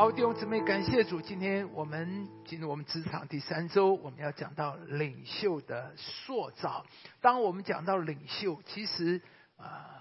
[0.00, 1.20] 好，弟兄姊妹，感谢主。
[1.20, 6.86] 今天我们进入我们职场第三周，我们要讲到领袖的塑造。
[7.20, 9.20] 当我们讲到领袖，其实
[9.58, 10.00] 啊，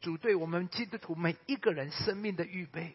[0.00, 2.94] 主对我们基督徒每一个人生命的预备。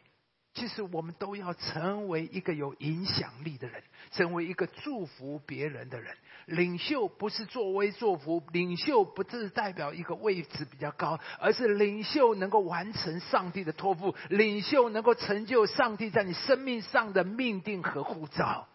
[0.56, 6.16] 其实我们都要成为一个有影响力的人，成为一个祝福别人的人。
[6.46, 18.70] 领袖不是作威作福，领袖不是代表一个位置比较高，而是领袖能够完成上帝的托付，领袖能够成就上帝在你生命上的命定和护照。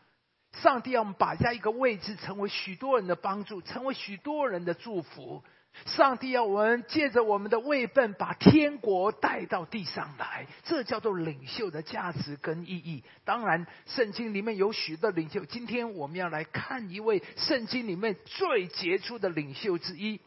[0.53, 5.43] 上帝要我们摆在一个位置，成为许多人的帮助，成为许多人的祝福。
[5.87, 13.03] 上帝要我们借着我们的位份，把天国带到地上来，这叫做领袖的价值跟意义。
[13.25, 20.21] 当然，圣经里面有许多领袖，今天我们要来看一位圣经里面最杰出的领袖之一。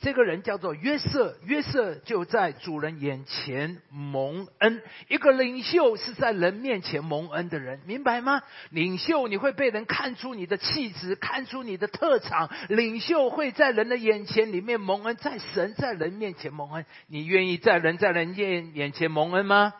[0.00, 4.82] 这个人叫做约瑟，约瑟就在主人眼前蒙恩。
[5.08, 8.42] 一个领袖是在人面前蒙恩的人，明白吗？
[8.70, 12.50] 领袖你会被人看出你的气质，看出你的特长。
[12.68, 16.86] 领袖会在人的眼前里面蒙恩，在神在人面前蒙恩。
[17.08, 19.74] 你愿意在人在人眼眼前蒙恩吗？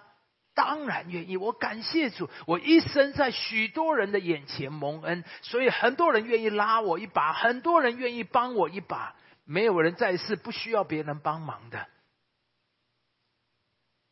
[0.53, 1.37] 当然愿意。
[1.39, 9.15] 我感谢主，我一生在许多人的眼前蒙恩，所以很多人愿意拉我一把，很多人愿意帮我一把。
[9.51, 11.89] 没有人在世不需要别人帮忙的。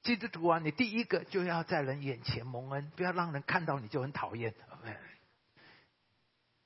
[0.03, 4.53] 基督徒啊，你第一个就要在人眼前蒙恩，不要让人看到你就很讨厌。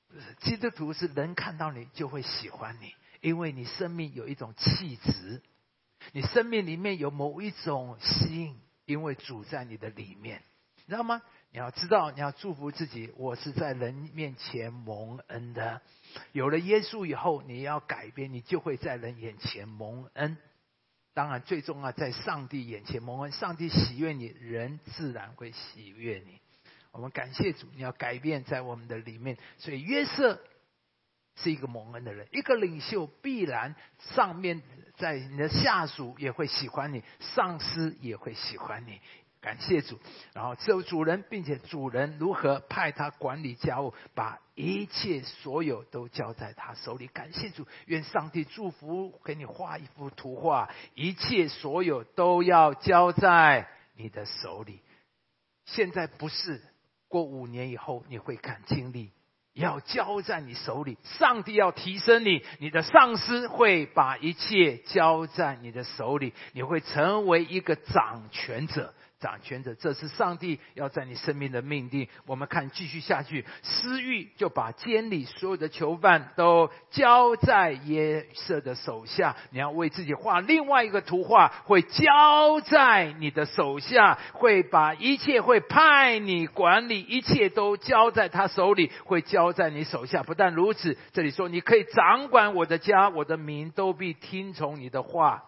[0.07, 5.43] 不是，基督徒是人看到你就会喜欢你，因为你生命有一种气质，
[6.11, 10.41] 你生命里面有某一种吸引，因为主在你的里面，
[10.77, 11.21] 你知道吗？
[11.53, 13.13] 你要知道，你要祝福自己。
[13.15, 15.83] 我是在人面前蒙恩的。
[16.31, 20.35] 有了耶稣以后，你要改变，你就会在人眼前蒙恩。
[21.13, 23.31] 当然，最重要在上帝眼前蒙恩。
[23.31, 26.39] 上帝喜悦你，人自然会喜悦你。
[26.91, 29.37] 我们感谢主，你要改变在我们的里面。
[29.59, 30.41] 所以约瑟
[31.35, 33.75] 是一个蒙恩的人，一个领袖必然
[34.15, 34.63] 上面
[34.97, 38.99] 在你的下属也会喜欢你，上司也会喜欢你。
[39.43, 39.99] 感谢主，
[40.33, 47.07] 然后只有主人，并且主人如何派他管理家务，把一切所有都交在他手里。
[47.07, 53.67] 感谢主，愿上帝祝福，给你画一幅图画，一切所有都要交在
[53.97, 54.79] 你的手里。
[55.65, 56.61] 现在不是，
[57.09, 59.11] 过五年以后你会看经历，
[59.51, 60.97] 要交在你手里。
[61.03, 68.93] 上帝要提升你，你的上司会把一切交在你的手里，你会成为一个掌权者。
[69.23, 72.05] 掌权者，这是上帝要在你生命的命定。
[72.25, 79.33] 我们看继续下去，私欲就把监里所有的囚犯都交在耶瑟的手下。
[79.51, 90.21] 你要为自己画另外一个图画，会交在你的手下，会把一切会派你管理，一切都交在他手里，会交在你手下。
[90.21, 95.45] 不但如此，这里说你可以掌管我的家，我的民都必听从你的话。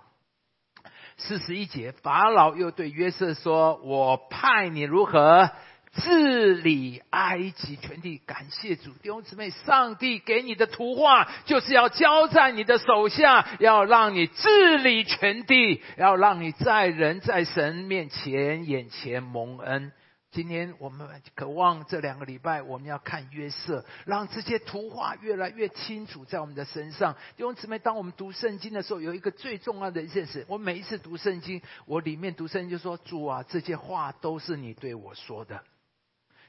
[1.17, 5.49] 四十一节，法老又对约瑟说：“我派你如何
[5.93, 8.21] 治理埃及全地？
[8.25, 19.91] 感谢主，弟兄姊妹，上帝给你的图画就是要交在你的手下，要让你治理全地，要让你在人在神面前眼前蒙恩。”
[20.35, 27.13] 今天我们渴望这两个礼拜，我们要看约瑟，让这些图画越来越清楚在我们的身上。
[27.38, 35.63] 弟兄姊妹，当我们读圣经的时候，有一个最重要的一件事：我每一次读圣经，我里面读圣经就说：“主啊，这些话都是你对我说的。”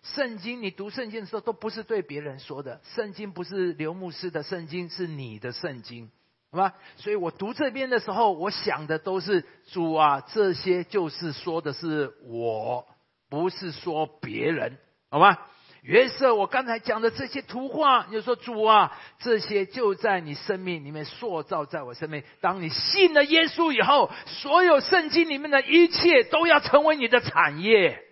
[0.03, 6.11] 圣经，你读圣经的时候都不是对别人说的，圣经不是刘牧师的圣经，是你的圣经，
[6.51, 6.75] 好吧？
[6.97, 12.85] 所以我读这边的时候，我想的都是主啊，这些就是说的是我。
[13.43, 14.79] 不是说别人，
[15.11, 15.37] 好吗？
[15.83, 22.25] 约瑟，我刚才讲的这些图画，你说主啊，这些就在你生命里面塑造在我生命。
[22.41, 28.03] 当你信了耶稣以后，所有圣经里面的一切都要成为你的产业。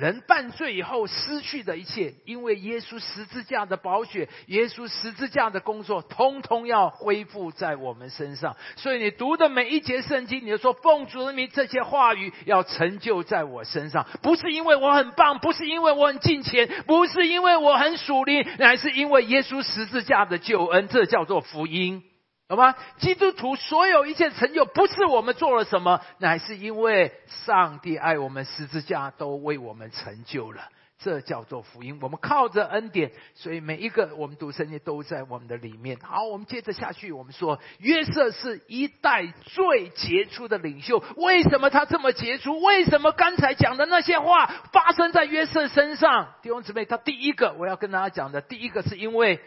[0.00, 8.56] 人犯罪以后失去的一切，因为耶稣十字架的宝血，耶稣十字架的工作，通通要恢复在我们身上。
[8.76, 22.02] 所以你读的每一节圣经，你就说奉主的名，这些话语要成就在我身上，不是因为我很棒，不是因为我很敬虔，不是因为我很属灵，乃是因为耶稣十字架的救恩，这叫做福音。
[22.50, 22.74] 好吗？
[22.98, 27.12] 基督徒所有一切成就，不是我们做了什么，乃是因为
[27.46, 30.62] 上帝爱我们，十字架都为我们成就了。
[30.98, 32.00] 这叫做福音。
[32.02, 35.96] 我们靠着恩典，所以每一个我们读圣经都在我们的里面。
[36.02, 41.00] 好，我们接着下去，我们说约瑟是一代最杰出的领袖。
[41.18, 42.60] 为什么他这么杰出？
[42.60, 46.34] 为什么刚才讲的那些话发生在约瑟身上？
[46.42, 49.40] 弟兄姊妹，他第一个我要跟大家讲的，第一个是因为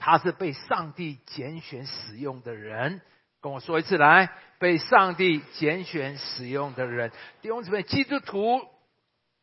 [0.00, 3.00] 他是被上帝拣选使用的人。
[3.40, 8.60] 跟我说一次，来，被上帝拣选使用的人，弟兄姊妹，基督徒。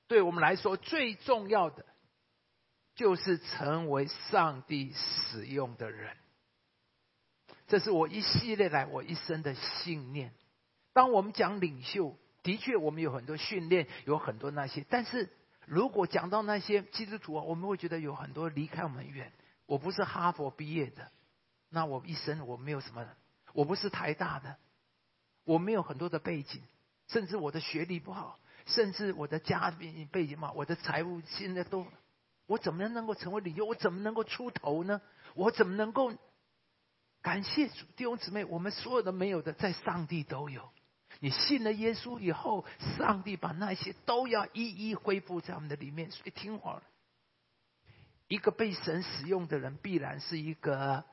[0.08, 1.86] 对我们来说，最重要的
[2.96, 6.16] 就是成为上帝使用的人。
[7.68, 10.32] 这是我一系列来我一生的信念。
[10.94, 14.86] 当我们讲领袖，的确我们有很多训练，有很多那些。
[14.90, 15.30] 但是
[15.66, 19.34] 如果讲到那些基督徒啊，我们会觉得有很多离开我们远。
[19.68, 21.12] 我不是哈佛毕业的，
[21.70, 23.08] 那我一生我没有什么。
[23.54, 24.58] 我不是台大的，
[25.44, 26.62] 我没有很多的背景，
[27.08, 28.40] 甚至我的学历不好。
[28.66, 31.88] 甚至我的家庭背景嘛，我的财务现在都，
[32.48, 33.64] 我怎么样能够成为领袖？
[33.64, 35.00] 我怎么能够出头呢？
[35.36, 36.14] 我怎么能够
[37.22, 38.44] 感谢弟兄姊妹？
[38.44, 40.70] 我们所有的没有的，在上帝都有。
[41.22, 42.66] 你信了耶稣以后，
[42.98, 46.12] 上帝把那些都要一一恢复在我们的里面。
[46.12, 46.84] 所以听话了，
[48.28, 51.04] 一个被神使用的人，必然是一个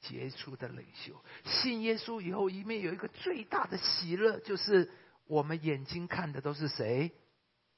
[0.00, 1.24] 杰出的领袖。
[1.44, 4.90] 信耶稣以后，里面有一个最大的喜乐，就是。
[5.28, 7.12] 我们眼睛看的都是谁？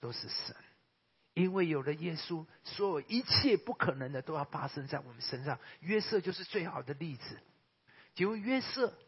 [0.01, 0.57] 都是神，
[1.35, 5.61] 因为有了耶稣，所有一切不可能的都要发生在我们身上。
[5.81, 7.39] 约瑟就是最好的例子。
[8.15, 8.99] 请问约瑟，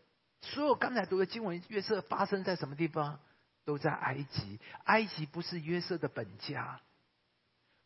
[0.43, 3.19] 所有刚才读的经文，约瑟发生在什么地方？
[3.64, 4.61] 都在埃及。
[4.84, 6.81] 埃及不是约瑟的本家。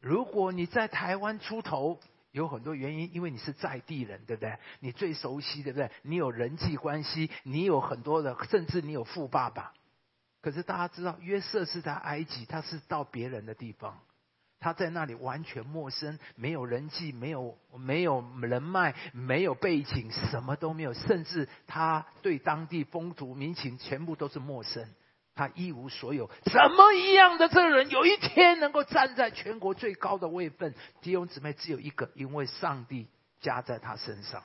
[0.00, 2.00] 如果你在台湾出头，
[2.32, 4.56] 有很多原因，因为你是在地人，对不对？
[4.80, 5.90] 你最熟悉，对不对？
[6.02, 9.72] 你有人际关系，你有很多的，甚至你有富爸爸。
[10.40, 13.98] 可是大家知道，约瑟是在埃及，他是到别人的地方，
[14.58, 24.88] 他在那里完全陌生，没有人际，没有没有人脉，没有背景，什么都没有，甚至他对当地风土民情全部都是陌生，
[25.40, 26.28] 他一无所有。
[26.44, 30.74] 怎么一样的这个人，有一天能够站在全国最高的位分？
[31.00, 33.08] 弟兄姊妹，只有一个，因为上帝
[33.40, 34.42] 加在他身上。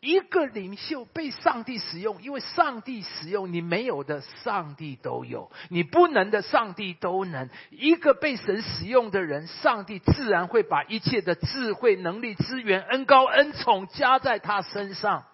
[0.00, 7.48] 一个领袖被上帝使用，因为上帝使用你没有的，上帝都有；你不能的，上帝都能。
[7.70, 15.24] 一个被神使用的人，上帝自然会把一切的智慧、能力、资源、恩高、恩宠加在他身上，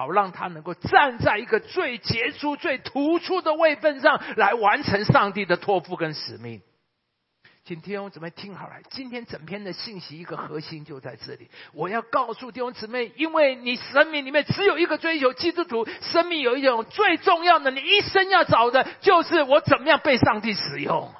[0.00, 6.62] 好让他能够站在一个最杰出、最突出的位分上来完成上帝的托付跟使命。
[7.66, 11.50] 请弟兄姊妹听好了，今天整篇的信息一个核心就在这里。
[11.74, 21.12] 我要告诉弟兄姊妹，因为你生命里面只有一个追求，基督徒生命有一种最重要的，你一生要找的就是我怎么样被上帝使用。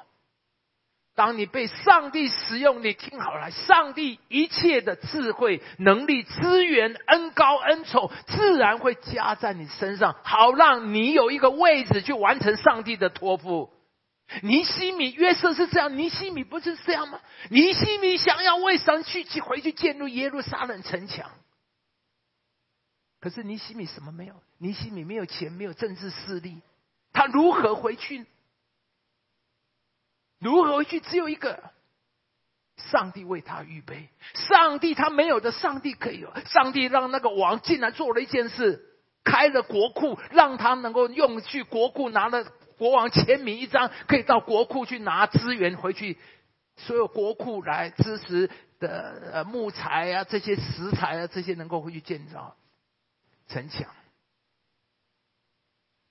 [1.21, 13.71] 当你被上帝使用，你听好了，上帝一切的智慧、能力、资源、恩高恩宠，自然会加在你身上，好让你有一个位置去完成上帝的托付。
[14.41, 17.19] 尼西米约瑟是这样，尼西米不是这样吗？
[17.51, 21.29] 尼西米想要为神去去回去建立耶路撒冷城墙，
[23.19, 24.33] 可是尼西米什么没有？
[24.57, 26.63] 尼西米没有钱，没有政治势力，
[27.13, 28.25] 他如何回去？
[30.41, 30.99] 如何回去？
[30.99, 31.71] 只有一个，
[32.75, 34.09] 上帝为他预备。
[34.33, 36.33] 上帝他没有的，上帝可以有。
[36.47, 38.83] 上帝让那个王竟然做了一件事，
[39.23, 42.43] 开了国库，让他能够用去国库拿了。
[42.77, 46.17] 国王签名一张，可以到国库去拿资源回去，
[46.77, 48.49] 所有国库来支持
[48.79, 52.55] 的呃木材啊，这些石材啊，这些能够回去建造
[53.47, 53.85] 城墙。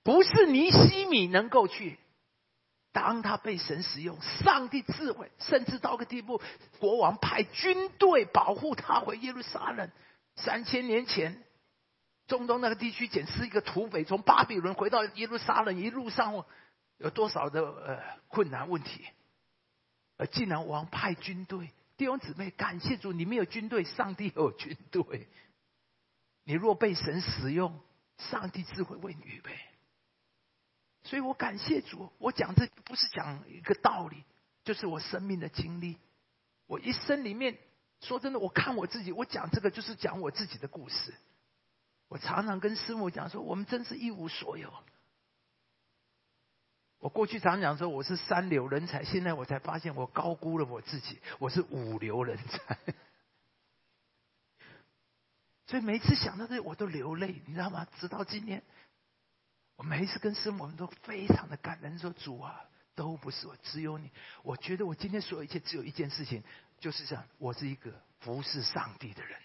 [0.01, 1.99] 不是尼西米能够去，
[2.91, 6.41] 当他被神使用，上帝智慧，甚至到个地步，
[6.79, 9.89] 国王派军队保护他回耶路撒冷。
[10.35, 11.43] 三千年前，
[12.27, 16.45] 中东那个地区简直是一个土匪，从巴比伦回到耶路撒冷，一路上。
[16.97, 19.03] 有多少的呃困难问题？
[20.17, 25.27] 而竟然王派军队，弟兄姊妹，感谢主，你没有军队，上帝有军队。
[26.43, 27.81] 你若被神使用，
[28.19, 29.51] 上帝智慧为你预备。
[31.03, 34.23] 所以我感谢主，我讲这不是讲一个道理，
[34.63, 35.97] 就是我生命的经历。
[36.67, 37.57] 我一生里面，
[38.01, 41.13] 说真的，我看我自己，我讲这个就是讲我自己的故事。
[42.07, 44.71] 我常常跟师母讲说，我们真是一无所有。
[46.99, 52.77] 我过去常讲说我是三流人才，现在我才发现我高估了我自己，我是五流人才。
[55.65, 57.87] 所以每次想到这，我都流泪，你知道吗？
[57.99, 58.61] 直到今天，
[59.81, 62.61] 我每一次跟师母，我们都非常的感恩，说主啊，
[62.93, 64.11] 都不是我，只有你。
[64.43, 66.43] 我觉得我今天所有一切只有一件事情，
[66.79, 69.39] 就是这样：我是一个服侍上帝的人。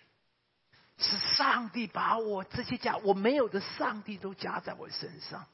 [0.98, 5.46] 是上帝把我这些加我没有的，上帝都加在我身上。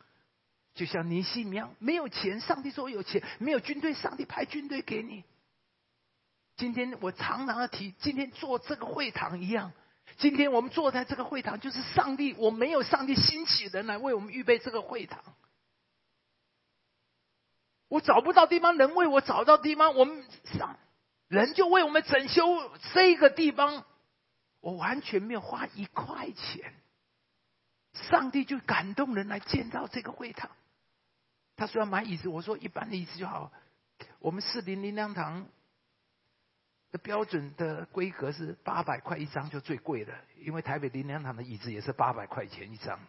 [0.74, 5.22] 就像尼西米样，没有钱，上帝说我有钱；没有军队，上帝派军队给你。
[6.56, 9.72] 今天我常常的提，今天做这个会堂一样。
[10.22, 15.20] 今天我们坐在这个会堂，就是上帝，我没有上帝兴起人来为我们预备这个会堂。
[17.88, 20.78] 我找不到地方，人为我找到地方，我们上
[21.26, 22.44] 人就为我们整修
[22.94, 23.84] 这个地方。
[24.60, 26.72] 我完全没有花一块钱，
[27.92, 30.52] 上帝就感动人来建造这个会堂。
[31.56, 33.50] 他说要买椅子，我说一般的椅子就好。
[34.20, 35.48] 我们四零零两堂
[36.92, 43.00] 的标准的规格是八百块一张就最贵的，因为台北林良堂的椅子也是八百块钱一张。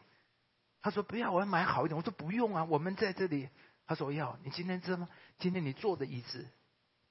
[0.82, 1.96] 他说不要，我要买好一点。
[1.98, 3.50] 我说不用啊，我们在这里。
[3.86, 5.10] 他说要，你今天知道吗？
[5.38, 6.48] 今天你坐的椅子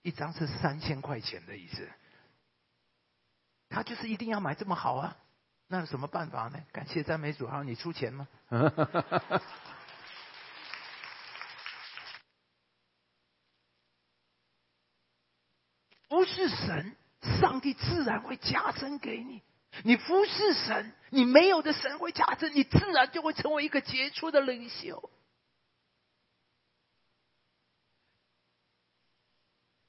[0.01, 1.89] 一张是三千块钱的椅子。
[3.69, 5.17] 他就是一定要买这么好啊，
[5.69, 6.59] 那有什么办法呢？
[6.73, 8.27] 感谢赞美主，好，你出钱吗？
[16.09, 16.97] 服侍神，
[17.41, 19.43] 上帝自然会加增给你。
[19.85, 25.11] 你服侍神，你没有的神会加增，你自然就会成为一个杰出的领袖。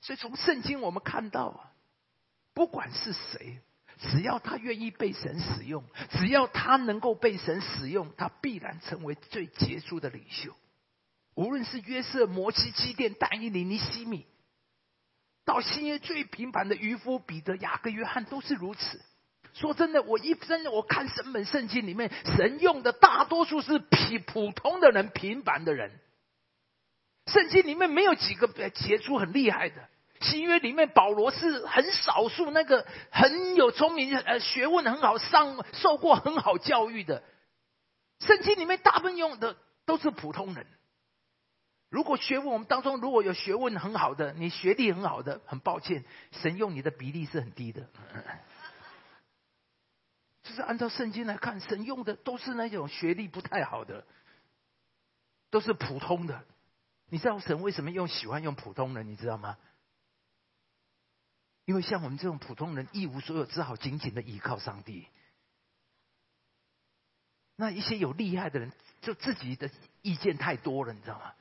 [0.02, 1.72] 所以从圣经我们看到啊，
[2.54, 3.60] 不管是谁。
[4.12, 10.54] 只要他愿意被神使用，只要他能够被神使用，他必然成为最杰出的领袖。
[11.36, 14.26] 无论是约瑟、摩西、基甸、但以理、尼西米，
[15.46, 19.02] 到新约最平凡的渔夫彼得、雅各、约翰，都是如此。
[19.54, 25.92] 说真的，我一生我看神本圣经里面，神用的大多数是普普通的人、平凡的人。
[27.28, 29.76] 圣经里面没有几个杰出、很厉害的。
[30.22, 37.22] 新约里面，保罗是很少数那个很有聪明、呃学问很好、上受过很好教育的。
[38.20, 40.66] 圣经里面大部分用的都是普通人。
[41.94, 47.88] 如果学问我们当中如果有学问很好的，你学历很好的，很抱歉，神用你的比例是很低的。
[50.42, 54.08] 就是按照圣经来看，神用的都是那种学历不太好的，
[55.52, 56.44] 都是普通的。
[57.10, 59.08] 你知道神为什么用喜欢用普通人？
[59.08, 59.56] 你知道吗？
[61.66, 65.08] 因为像我们这种普通人一无所有，只好紧紧的依靠上帝。
[67.56, 69.70] 那一些有厉害的人，就自己的
[70.02, 71.36] 意见太多了，你知道吗？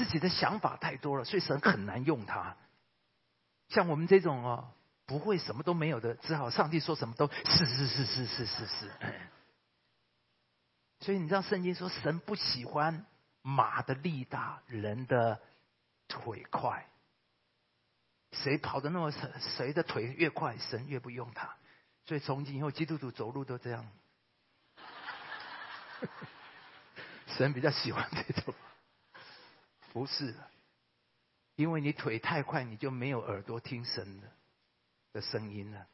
[0.00, 2.56] 自己的想法太多了，所以神很难用他。
[3.68, 4.72] 像我们这种哦，
[5.04, 8.90] 不会什么都没有的，只好上帝说什么都是是是是是是是。
[11.00, 13.04] 所以你知道圣经说，神不喜欢
[13.42, 15.38] 马的力大，人的
[16.08, 16.86] 腿快。
[18.32, 21.54] 谁跑的那么谁谁的腿越快，神越不用他。
[22.06, 23.86] 所以从今以后，基督徒走路都这样。
[27.36, 28.54] 神比较喜欢这种，
[29.92, 30.34] 不是，
[31.56, 34.32] 因为你腿太快，你就没有耳朵听神的
[35.12, 35.86] 的声音了，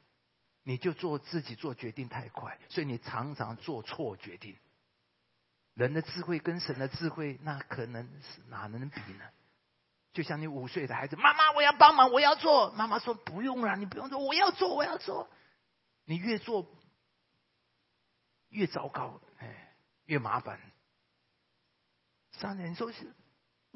[0.62, 4.56] 你就做自己做决定太快，所以你常常做错决定。
[5.74, 9.24] 人的智慧跟神的智慧，那可能是哪能比呢？
[10.12, 12.70] 就像你五岁的孩子，妈妈，我要帮忙，我要做。
[12.72, 15.28] 妈妈说不用了，你不用做，我要做，我要做。
[16.04, 16.66] 你越做
[18.48, 19.76] 越糟糕，哎，
[20.06, 20.58] 越麻烦。
[22.32, 23.14] 上人说是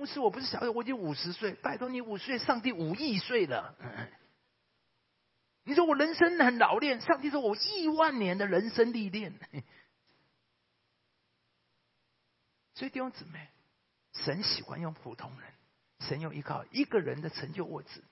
[0.01, 3.77] 牧师，我不是小友，我已经五十岁，拜托你五岁，上帝五亿岁了。
[5.65, 9.39] 你说我人生很老练，上帝说我亿万年的人生历练。
[12.73, 13.49] 所以弟兄姊妹，
[14.15, 15.53] 神喜欢用普通人。
[16.09, 18.03] 神用依靠一个人的成就物质。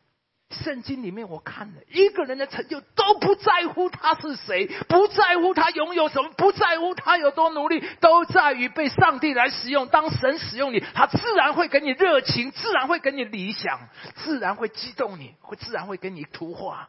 [0.51, 9.89] 圣经里面我看了一个人的成就都不在乎他是谁，不在乎他拥有什么，不在乎他有多努力，都在于被上帝来使用。
[9.89, 16.89] 当神使用你，他自然会给你热情，自然会给你理想，自然会激动你，会自然会给你图画。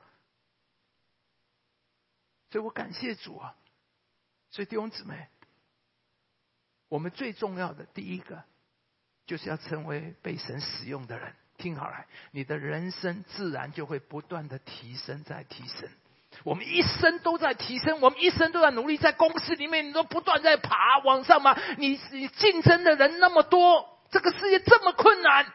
[2.51, 3.55] 所以我感谢主啊！
[4.51, 5.27] 所以弟兄姊妹，
[6.87, 8.43] 我们最重要的第一个。
[9.25, 15.87] 就是要成为被神使用的人，听好了，你的人生自然就会不断的提升，在提升。
[16.43, 21.57] 我们一生都在提升，我们一生都在努力，在公司里面，你都不断在爬往上嘛。
[21.77, 25.45] 你你竞争的人那么多，这个世界这么困难，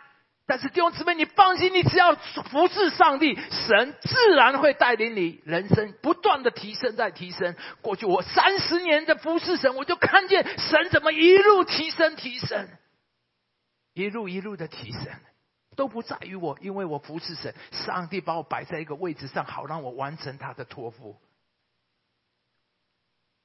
[0.46, 7.56] 但是弟兄姊妹，你放心，你只要服侍上帝，神自然会带领你人生不断的提升，在提升。
[7.80, 12.68] 过去我三十年的服侍神，我就看见神怎么一路提升，提升。
[13.94, 15.02] 一路一路的提升，
[15.76, 21.16] 都不在于我，因为我服侍神，上帝把我摆在一个位置上，好让我完成他的托付。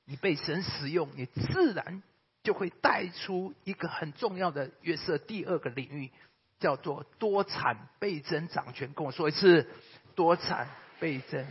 [0.05, 2.01] 你被神使用，你自然
[2.41, 6.11] 就会带出一个很重要的约瑟第二个领域，
[6.59, 8.91] 叫做多产倍增掌权。
[8.93, 9.69] 跟我说一次，
[10.15, 10.67] 多产
[10.99, 11.45] 倍增。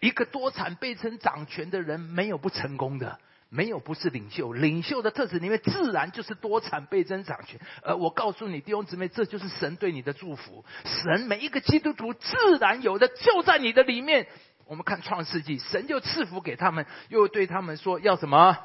[0.00, 3.20] 一个多产倍增掌权的人，没有不成功的。
[3.54, 7.60] 没有不是领袖，领袖的特质里面自然就是多产倍增长权。
[7.82, 10.64] 而我告诉你弟兄姊妹，这就是神对你的祝福。
[10.86, 14.26] 神每一个基督徒自然有的就在你的里面。
[14.64, 18.56] 我们看创世纪，神就赐福给他们，又对他们说要什么？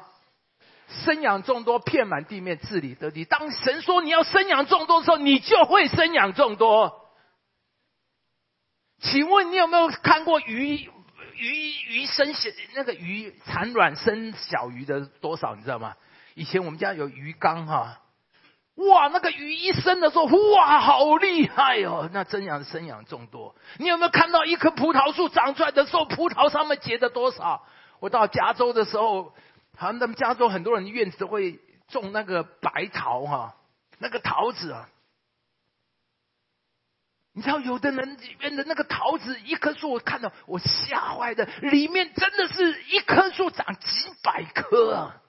[1.04, 3.26] 生养众多，遍满地面，治理得地。
[3.26, 7.10] 当神说你要生养众多的时候，你就会生养众多。
[9.00, 10.90] 请问你有没有看过鱼？
[11.38, 15.94] 鱼鱼生小那个鱼产卵生小鱼的多少你知道吗？
[16.34, 18.00] 以前我们家有鱼缸哈，
[18.76, 22.08] 哇，那个鱼一生的时候，哇，好厉害哦！
[22.12, 23.54] 那真养生养众多。
[23.78, 27.64] 你有没有看到一棵葡萄树长出来的时候，葡萄上面结的多少？
[27.98, 29.34] 我到加州的时候，
[29.76, 33.56] 好像他们加州很多人院子都会种那个白桃哈，
[33.98, 34.88] 那个桃子啊。
[37.38, 45.22] 你知道，有的人里面的那个桃子，一棵树我看到我吓坏的，里面真的是一棵树长几百颗啊！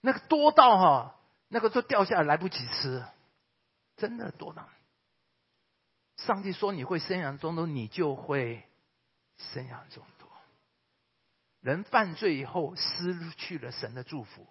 [0.00, 1.16] 那个多到哈，
[1.48, 3.04] 那个都掉下来来不及吃，
[3.98, 4.66] 真的多到。
[6.16, 8.66] 上帝说你会生养众多，你就会
[9.36, 10.26] 生养众多。
[11.60, 14.46] 人犯罪以后失去了神的祝福，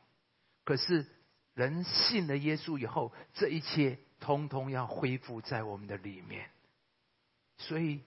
[0.63, 1.07] 可是
[1.55, 3.97] 人信了耶稣以后，这一切。
[4.23, 6.49] 通通要恢复在我们的里面，
[7.57, 7.99] 所以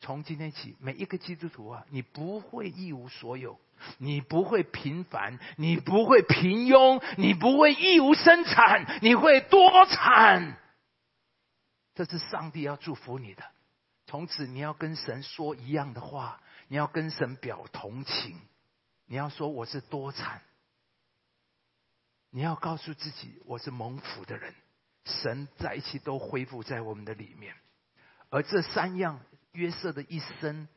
[0.00, 3.58] 从今天起，每一个基督徒啊，你不会一无所有，
[3.96, 10.58] 你不会平凡，你不会平庸，你不会一无生产，你会多产。
[11.94, 13.42] 这是上帝要祝福你的。
[14.04, 18.38] 从此，你要跟神说一样的话，你要跟神表同情，
[19.06, 20.42] 你要说我是多产，
[22.28, 24.54] 你要告诉自己我是蒙福的人。
[25.04, 27.54] 神在一起都恢复在我们的里面，
[28.30, 29.20] 而这三样
[29.52, 30.68] 约瑟的一生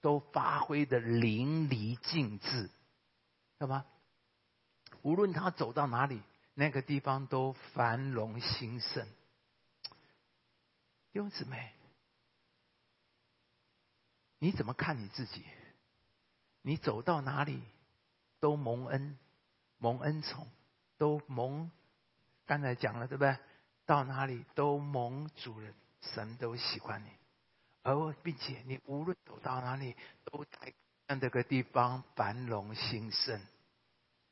[0.00, 2.70] 都发挥的淋漓尽致，
[3.58, 3.84] 懂吗？
[5.02, 6.22] 无论他走到哪里，
[6.54, 9.06] 那个地方都繁荣兴盛。
[11.12, 11.72] 弟兄姊妹，
[14.38, 15.44] 你怎么看你自己？
[16.62, 17.62] 你走到哪里
[18.38, 19.18] 都蒙恩，
[19.78, 20.46] 蒙恩宠，
[20.98, 21.70] 都蒙。
[22.44, 23.38] 刚才讲了，对不对？
[23.90, 27.08] 到哪里都蒙主人，神都喜欢你，
[27.82, 30.72] 而并且你无论走到哪里，都在
[31.08, 33.44] 让这个地方繁荣兴盛。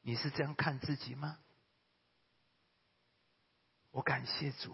[0.02, 1.40] 你是这样看自己吗？
[3.90, 4.72] 我感谢主，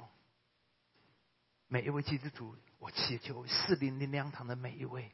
[1.67, 5.11] 每一位基督徒，我祈求四零零两堂的每一位，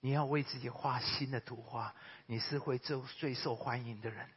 [0.00, 1.94] 你要为自己画新的图画。
[2.24, 4.30] 你是会最最受欢迎的人，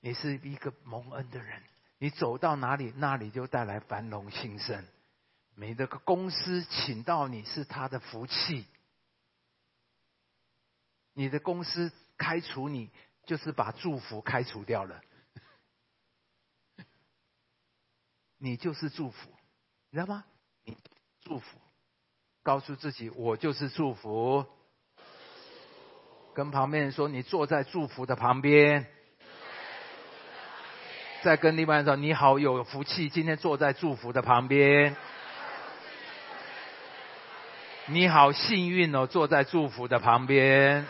[0.00, 1.62] 你是一个蒙恩的人。
[2.04, 4.84] 你走到哪里，那里就带来繁荣兴盛。
[5.54, 8.66] 每个公司请到你是他的福气，
[11.14, 12.90] 你的公司开除你，
[13.24, 15.00] 就是把祝福开除掉了。
[18.36, 19.30] 你就是祝福，
[19.88, 20.26] 你知道吗？
[20.64, 20.76] 你
[21.22, 21.58] 祝福，
[22.42, 24.44] 告诉自己我就是祝福。
[26.34, 28.93] 跟旁边人说，你坐在祝福的旁边。
[31.24, 34.94] 再跟另外人说：“你好，有福气，今天坐在祝福的旁边。
[37.86, 40.84] 你好幸运哦，坐在祝福的旁边。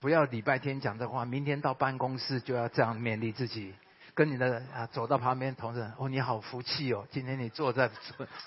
[0.00, 3.74] 不要礼拜天讲这话，明天到办公室就要这样勉励自己。
[4.14, 7.90] 跟你的啊，走到旁边同事哦，你好福气哦，今天你坐在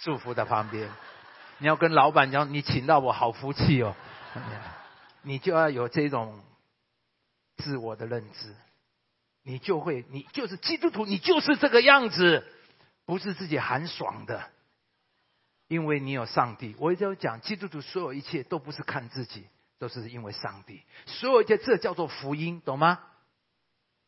[0.02, 0.90] 祝福的旁边。
[1.60, 3.96] 你要跟老板讲，你请到我好福气哦，
[5.22, 6.42] 你就要有这种。”
[7.58, 8.56] 自我的认知，
[9.44, 12.46] 你就会，你就是基督徒，你就是这个样子，
[13.06, 14.50] 不是自己很爽的，
[15.68, 16.76] 因为你有上帝。
[16.80, 19.48] 我一直讲，基督徒所有一切都不是看自己，
[19.80, 20.84] 都是因为上帝。
[21.06, 23.00] 所有一切，这叫做福音，懂吗？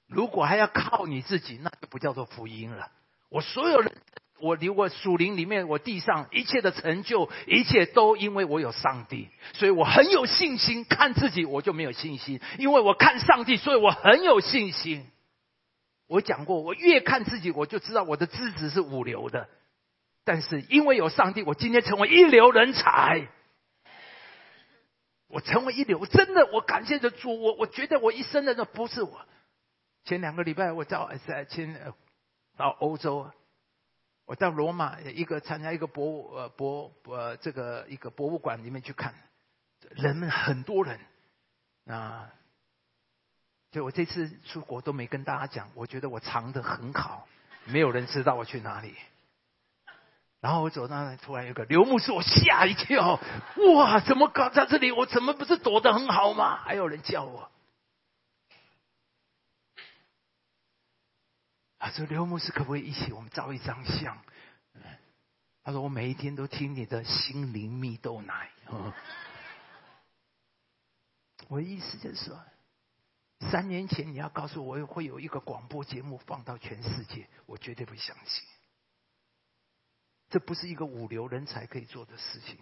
[0.08, 2.92] 如果还要靠你自己，那就不叫做福音了。
[3.30, 3.96] 我所有人。
[4.40, 10.86] 我离我属灵里面，我地上一切的成就，一切都因为我有上帝，所以我很有信心。
[10.86, 15.06] 看自己我就没有信心，因为我看上帝，所以我很有信心。
[16.08, 19.50] 我讲过，我越看自己，我就知道我的资质是五流的。
[20.24, 23.28] 但是因为有上帝，我今天成为一流人才。
[25.30, 27.42] 我成为一流，真的，我感谢着主。
[27.42, 29.20] 我我觉得我一生的那不是我。
[30.06, 31.94] 前两个礼拜我到在前
[32.56, 33.30] 到欧洲，
[34.28, 39.16] 我到罗马一个参加一个博物呃博呃这个一个博物馆里面去看，
[39.92, 41.00] 人们很多人
[41.88, 42.30] 啊，
[43.72, 47.26] 就我这次出国都没跟大家讲，我觉得我藏的很好，
[47.64, 48.94] 没有人知道我去哪里。
[50.42, 53.22] 然后我走到那突然有个刘牧师，我吓一跳，
[53.76, 54.92] 哇，怎么搞在这里？
[54.92, 56.58] 我怎么不是躲得很好吗？
[56.58, 57.50] 还有人叫我。
[61.80, 64.18] 他说：“刘牧师，可不可以一起我们照一张相？”
[65.64, 68.52] 他说：“我每一天都听你的心灵蜜豆奶。
[71.50, 72.44] ”我的意思就是说，
[73.52, 78.44] 三年前你要告诉我会有一个广播节目放到全世界，我绝对不相信。
[80.30, 82.58] 这不是一个五流人才可以做的事情。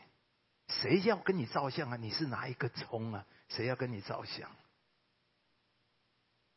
[0.68, 1.96] 谁要跟你照相啊？
[1.96, 3.26] 你是哪一个葱啊？
[3.50, 4.52] 谁要跟你照相？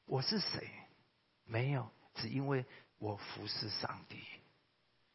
[0.07, 0.71] 我是谁？
[1.44, 1.90] 没有。
[2.20, 2.66] 是因为
[2.98, 4.22] 我服侍上帝，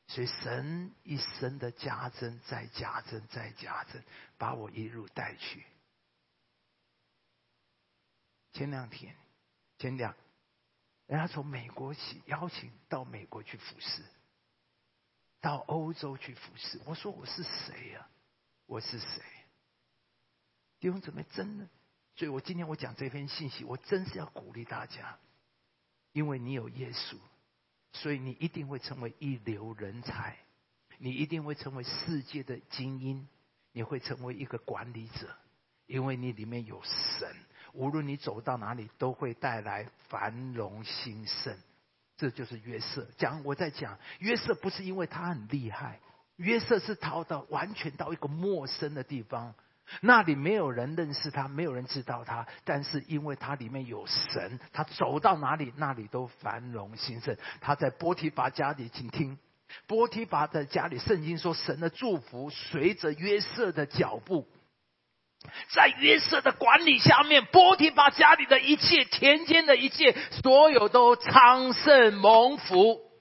[0.07, 4.01] 所以神一生的加增，再加增，再加增，
[4.37, 5.65] 把我一路带去。
[8.53, 9.15] 前两天，
[9.77, 10.15] 前两，
[11.07, 14.03] 人家从美国起邀请到美国去服侍，
[15.41, 16.79] 到欧洲去服侍。
[16.85, 18.07] 我说我是谁呀？
[18.65, 19.21] 我是谁？
[20.79, 21.67] 弟兄姊妹，真的，
[22.15, 25.17] 所以我今天我讲这篇信息，我真是要鼓励大家。
[26.13, 27.17] 因为你有耶稣，
[27.91, 30.37] 所以你一定会成为一流人才，
[30.99, 33.27] 你一定会成为世界的精英，
[33.71, 35.35] 你会成为一个管理者，
[35.87, 37.35] 因为你里面有神，
[37.73, 41.57] 无论你走到哪里，都会带来繁荣兴盛。
[42.15, 43.07] 这就是约瑟。
[43.17, 45.99] 讲我在讲约瑟，不是因为他很厉害，
[46.35, 49.55] 约瑟是逃到完全到一个陌生的地方。
[50.01, 57.37] 那里没有人认识他，没有人知道他，但是因为他里面有神，他走到哪里，那里都繁荣兴盛。
[57.61, 59.37] 他在波提拔家里，请听，
[59.85, 64.47] 波提拔的家里，圣经说神的祝福随着约瑟的脚步，
[65.69, 73.12] 在约瑟的管理下面，波提拔家里的一切，田间的一切，所有都昌盛蒙福。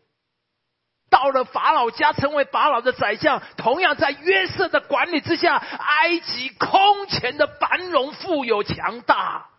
[1.13, 3.43] 到了法老家，成为法老的宰相。
[3.59, 9.51] 同样在约瑟的管理之下，埃及空前的繁荣、富有、强大。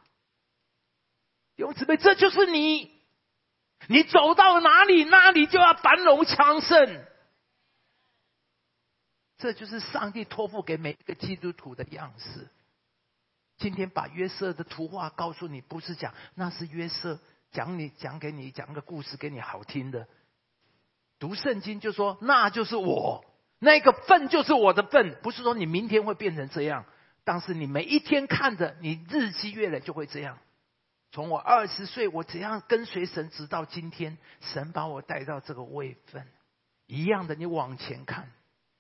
[1.55, 2.91] 弟兄姊妹，这就是你，
[3.87, 7.05] 你走到哪里，哪里就要繁荣昌盛。
[9.37, 12.49] 这就是上帝托付给每一个基督徒的样式。
[13.57, 17.19] 今天把约瑟的图画告诉你，不是讲那是约瑟
[17.51, 20.07] 讲你讲给你讲个故事给你好听的。
[21.23, 23.23] 读圣经就说那就是我，
[23.57, 26.83] 那个份就是我的份，不是说你明天会变成这样，
[27.23, 30.37] 但是你每一天看着，你日积月累就会这样。
[31.13, 36.27] 从我二十岁，我怎样跟随神，直到今天，神把我带到这个位分，
[36.87, 38.29] 一样的，你往前看，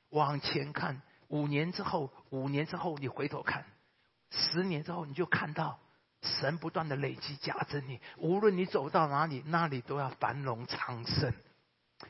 [0.09, 3.63] 往前看，五年之后，五年之后，你回头看，
[4.31, 5.79] 十年之后，你就看到
[6.21, 11.33] 神不断的累积加增你，无论你走到哪里，那里都要繁荣昌盛。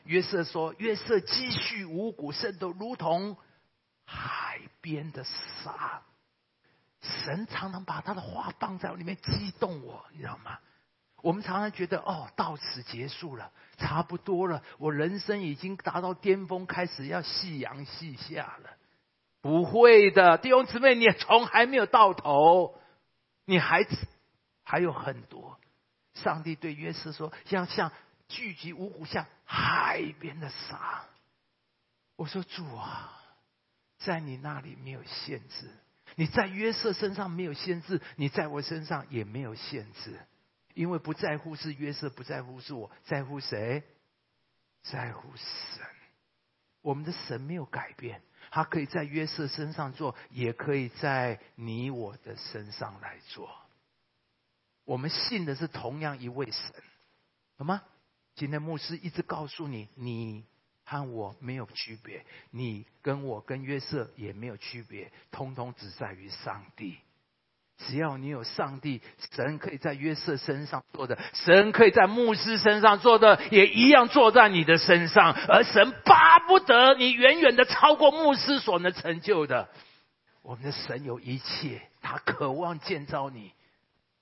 [0.04, 3.36] 约瑟说：“约瑟积蓄五谷，甚都如同
[4.04, 6.02] 海边的沙。
[7.00, 10.58] 神常常把他的话放在里面，激动我，你知道吗？
[11.22, 18.70] 我们常常觉得，哦，到此结束了，差不多了，我人生已经达到巅峰，开始要夕阳西下了。
[19.40, 22.78] 不会的，弟兄姊妹，你从还没有到头，
[23.44, 23.86] 你还
[24.62, 25.58] 还有很多。
[26.14, 27.90] 上帝对约瑟说：，像像。”
[28.28, 31.06] 聚集五谷像海边的沙。
[32.16, 33.20] 我说主啊，
[33.98, 35.70] 在你那里没有限制，
[36.16, 40.20] 你在约瑟身上没有限制，你在我身上也没有限制，
[40.74, 43.82] 因为不在乎是约瑟，不在乎是我，在乎谁？
[44.82, 45.86] 在乎神。
[46.82, 53.50] 我们的神没有改变，他可以在约瑟身上做，也可以在你我的身上来做。
[54.84, 56.82] 我们信的是同样一位神，
[57.56, 57.82] 好吗？
[58.36, 60.44] 今天牧师一直告诉你，你
[60.84, 66.96] 和我没有区别，你跟我跟约瑟也没有区别，通通只在于上帝。
[67.76, 69.00] 只要你有上帝，
[69.32, 75.32] 神可以在约瑟身上做的，神可以在牧师身上做的，也一样做在你的身上。
[75.32, 79.68] 而神巴不得你远远的超过牧师所能成就的。
[80.42, 83.52] 我们的神有一切，他渴望建造你，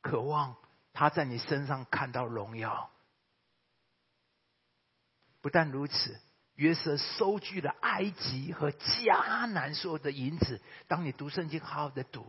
[0.01, 0.55] 渴望
[0.93, 2.91] 他在你身上看到荣耀。
[5.43, 6.19] 不但如此，
[6.55, 10.61] 约瑟收据了埃及和迦南所有的银子。
[10.89, 12.25] 当你读圣经，好好的读，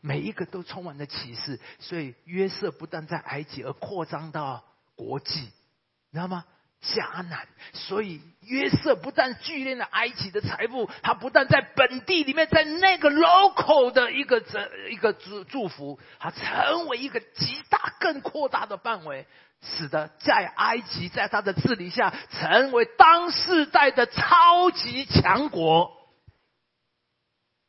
[0.00, 1.60] 每一个都充满了启示。
[1.80, 6.44] 所以约瑟不但在埃及，而扩张到国际，你知道吗？
[6.80, 19.26] 迦南，所以约瑟不但聚敛了埃及的财富，他不但在本地里面，在那个 local 的一个这一个祝祝福，他成为一个极大、更扩大的范围，
[19.60, 25.96] 使得在埃及在他的治理下，成为当世代的超级强国。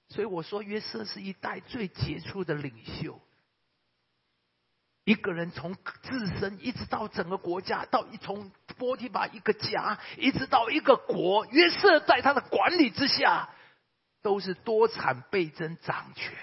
[0.10, 3.22] 所以我说，约瑟是一代最杰出的领袖。
[5.04, 13.50] 一个人从自身一直到整个国家，到一从波提巴一个家，一直到一个国，约瑟在他的管理之下，
[14.22, 16.36] 都是多产倍增掌权。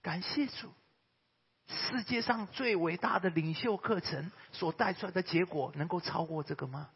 [0.00, 0.72] 感谢主，
[1.68, 6.90] 世界上最伟大的领袖课程所带出来的结果，能够超过这个吗？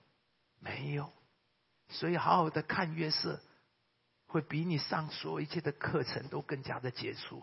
[0.61, 1.13] 没有。
[1.89, 3.41] 所以，好好的看约瑟，
[4.27, 7.43] 会比你上所有一切的课程都更加的杰出。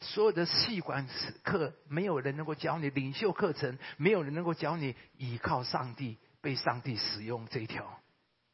[0.00, 1.06] 所有的细管
[1.44, 8.00] 课，没有人能够教你领袖课程，没有人能够教你依靠上帝、被上帝使用这一条。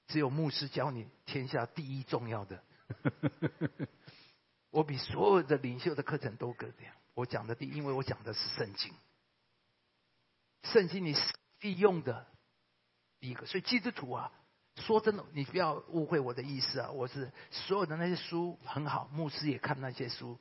[0.09, 2.62] 只有牧师教你天下第一重要的。
[4.70, 6.94] 我比所有的领袖的课程都更这样。
[7.16, 8.92] 我讲的第，因为我讲的是圣经。
[10.64, 11.14] 圣经你
[11.59, 12.26] 必用的
[13.20, 14.31] 第一个，所以基督徒啊，
[14.76, 16.90] 说真的，你不要误会我的意思啊。
[16.90, 20.38] 我是所有的那些书很好，牧师也看那些书。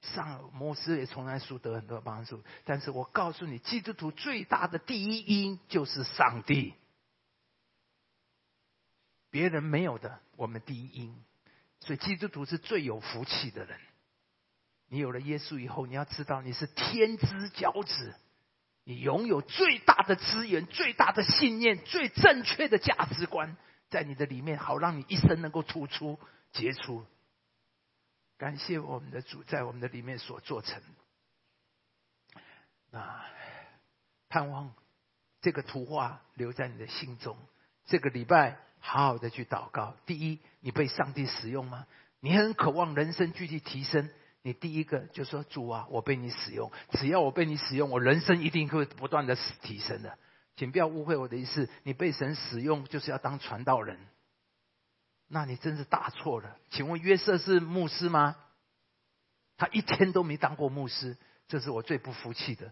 [0.00, 6.74] 上牧师也从来书得很多帮助，但是我告诉你，基督徒最大的第一因就是上帝，
[9.28, 11.24] 别人没有的，我们第一因，
[11.80, 13.78] 所以基督徒是最有福气的人。
[14.88, 18.14] 你有了耶稣以后，你要知道你是天之骄子，
[18.84, 23.56] 你拥有最大的资源、最大的信念、最正确的价值观，
[23.90, 26.20] 在你的里面，好让你一生能够突出
[26.52, 27.04] 杰出。
[28.36, 30.80] 感谢我们的主在我们的里面所做成。
[32.92, 33.24] 啊，
[34.28, 34.72] 盼望
[35.40, 37.36] 这个图画留在你的心中。
[37.86, 39.96] 这个礼拜好好的去祷告。
[40.06, 41.86] 第一，你被上帝使用吗？
[42.20, 44.08] 你很渴望人生具体提升。
[44.46, 46.70] 你第一个就说：“主啊，我被你使用。
[46.92, 50.18] 只要我被你使用，我人生一定会不断的提升的。”
[50.54, 51.66] 请不要误会我的意思。
[51.82, 53.98] 你被神使用就是要当传道人。
[55.28, 56.58] 那你真是大错了。
[56.68, 58.36] 请问约瑟是牧师吗？
[59.56, 61.16] 他一天都没当过牧师，
[61.48, 62.70] 这是我最不服气的。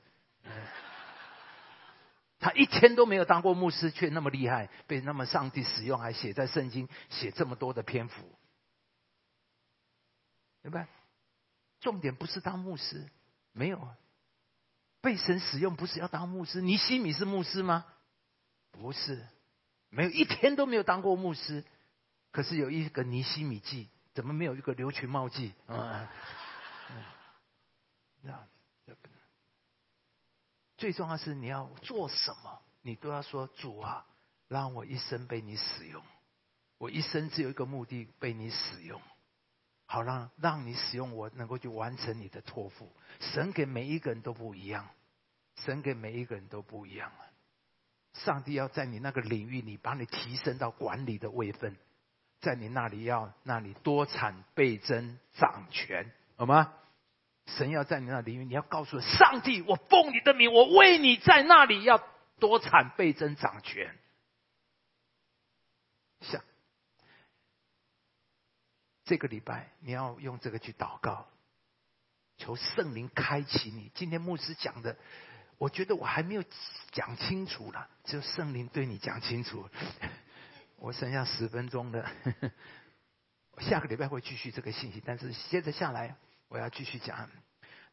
[2.39, 8.31] 他一天都没有当过牧师，却那么厉害，被那么上帝使用，还写在圣经，写这么多的篇幅，
[10.61, 10.87] 明白？
[11.83, 13.07] 重点不是当牧师，
[13.53, 13.99] 没有啊。
[15.03, 16.63] 被神使用不是要当牧师？
[16.63, 17.85] 尼西米是牧师吗？
[18.71, 19.27] 不是，
[19.91, 21.65] 没有一天都没有当过牧师。
[22.31, 26.09] 可是有一个尼西米记，怎么没有一个留群帽记啊？
[28.23, 28.47] 那
[30.79, 34.07] 最重要是你要做什么，你都要说主啊，
[34.49, 36.03] 让我一生被你使用。
[36.79, 39.03] 我一生只有一个目的，被你使用，
[39.93, 42.91] 好让让你使用我，能够去完成你的托付。
[43.21, 44.89] 神给每一个人都不一样，
[45.57, 47.21] 神给每一个人都不一样啊！
[48.15, 51.77] 上帝要在你那个领域里，把你提升到管理的位分。
[52.41, 56.73] 在你那里要那里多产倍增掌权，好吗？
[57.45, 62.03] 神要在你那里，你要告诉上帝，我奉你的名，我为你在那里要
[62.39, 63.95] 多产倍增掌权。
[66.23, 66.43] 下
[69.05, 71.27] 这个礼拜你要用这个去祷告，
[72.39, 73.91] 求圣灵开启你。
[73.95, 74.97] 今天牧师讲的，
[75.59, 76.45] 我觉得我还没有
[76.93, 79.69] 讲清楚了，只有圣灵对你讲清楚。
[80.79, 82.05] 我剩下十分钟的，
[83.59, 86.17] 下个礼拜会继续这个信息，但是接着下来
[86.49, 87.29] 我要继续讲。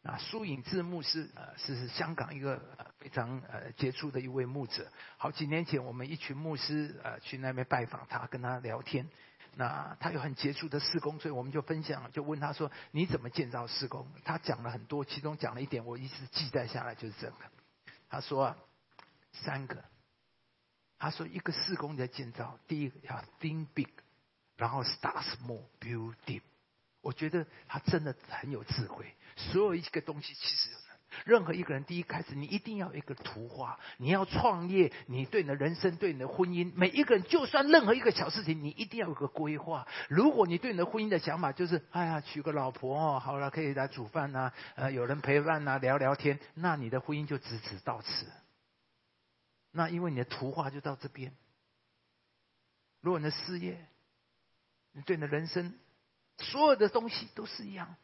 [0.02, 2.58] 那苏颖智牧师呃是香港一个
[3.00, 4.92] 非常呃杰出的一位牧者。
[5.18, 9.10] 好几年前我们一群牧师呃去那边拜访他，跟他聊天。
[9.56, 17.36] 那他有很杰出的施工，所以我们就分享，就问他说：“你怎么建造施工？”他讲了很多，其中讲了一点，我一直记载下来，就是这个。
[18.10, 18.56] 他说
[19.34, 19.84] 三个。
[20.98, 23.88] 他说：“一个施工的建造，第一个要 think big，
[24.58, 26.42] 然后 start small, build deep。
[27.02, 29.16] 我觉得他真的很有智慧。
[29.38, 30.70] 所有一个东西，其实
[31.26, 33.80] 任何一个人，第一开始你一定要有一个图画。
[33.98, 39.88] 你要创业，你对你的人生、对你的婚姻，每一个人，就算任何一个小事情，你一定要有个规划。
[40.08, 48.26] 如果你对你的婚姻的想法就是，哎呀，娶个老婆哦，好了，可以来煮饭呐，呃，有人陪伴呐，聊聊天，那你的婚姻就只止到此。”
[49.72, 51.36] 那因为你的图画就到这边。
[53.02, 53.86] 如果你的事业，
[54.94, 55.74] 你对你的人生，
[56.38, 57.96] 所有的东西都是一样。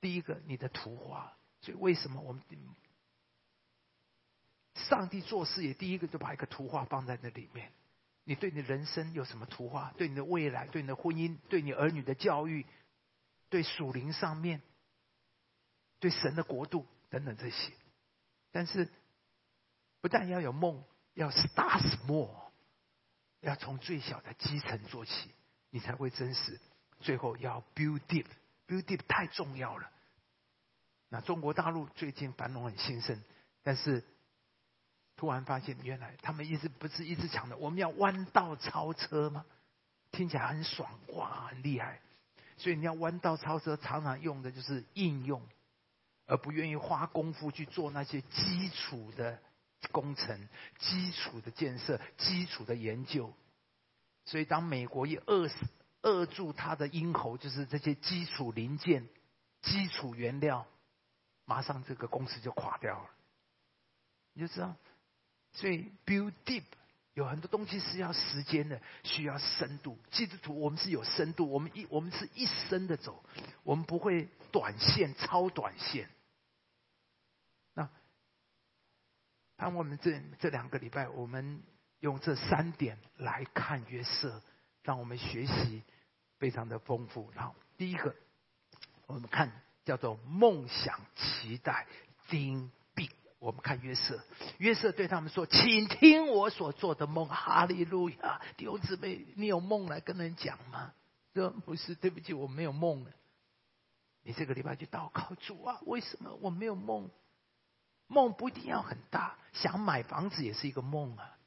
[0.00, 1.35] 第一个，你的图画。
[1.60, 2.42] 所以为什么我们
[4.74, 7.72] 上帝做事也第一个就把一个图画放在那里面？
[8.24, 9.92] 你对你人生有什么图画？
[9.96, 12.66] 对你的未来，对你的婚姻，对你儿女的教育，
[13.48, 14.60] 对属灵上面，
[15.98, 17.72] 对神的国度等等这些。
[18.50, 18.90] 但是，
[20.00, 22.50] 不但要有梦，要 start small，
[23.40, 25.30] 要从最小的基层做起，
[25.70, 26.60] 你才会真实。
[27.00, 29.90] 最后要 build deep，build deep 太重要了。
[31.08, 33.22] 那中国大陆最近繁荣很兴盛，
[33.62, 34.04] 但是
[35.14, 39.46] 突然发现，原来他们一直不是一直讲的，我们要弯道超车吗？
[40.10, 42.00] 听起来很爽哇，很厉害。
[42.56, 45.42] 所以你要弯道超车，常常用的就是应用，
[46.26, 49.38] 而不愿意花功夫去做那些基础的
[49.92, 53.32] 工程、基础的建设、基础的研究。
[54.24, 55.54] 所以当美国一扼死、
[56.02, 59.06] 扼住它的咽喉，就是这些基础零件、
[59.62, 60.66] 基础原料。
[61.46, 63.10] 马上这个公司就垮掉了，
[64.34, 64.74] 你就知道，
[65.52, 66.64] 所以 build deep
[67.14, 69.96] 有很多东西是要时间的，需要深度。
[70.10, 73.24] 基督徒我们是有深度，我们一我们是一生的走，
[73.62, 76.10] 我们不会短线超短线。
[77.74, 77.88] 那，
[79.56, 81.62] 当我们这这两个礼拜，我们
[82.00, 84.42] 用这三点来看约瑟，
[84.82, 85.82] 让我们学习
[86.38, 87.32] 非常的丰富。
[87.36, 88.14] 好，第一个，
[89.06, 89.62] 我们看。
[89.86, 91.86] 叫做梦想期待
[92.28, 93.08] 丁病。
[93.38, 94.20] 我们看约瑟，
[94.58, 98.42] 约瑟对他们说：“请听我所做的梦。”哈利路亚！
[98.56, 100.92] 弟兄姊妹，你有梦来跟人讲吗？
[101.32, 103.10] 这不是对不起，我没有梦了。
[104.22, 107.08] 你这个礼拜去祷告主啊，为什么我没有梦？
[108.08, 111.38] 梦不一定要很大，想买房子也是一个梦啊。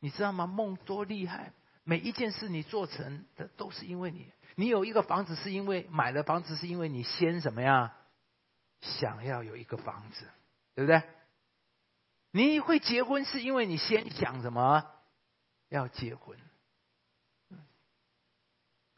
[0.00, 0.46] 你知道吗？
[0.46, 1.52] 梦多厉害！
[1.90, 4.30] 每一件事你做成的，都是因为你。
[4.54, 7.96] 你有一个房子，是因为买了房子，是因为你先什么呀？
[8.80, 10.24] 想要有一个房子，
[10.76, 11.02] 对不对？
[12.30, 14.88] 你会结婚，是因为你先想什么？
[15.68, 16.38] 要结婚。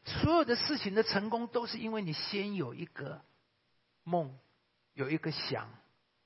[0.05, 3.23] 所有的事情的成功，都是因为你先有一个
[4.05, 4.39] 梦，
[4.93, 5.71] 有一个想，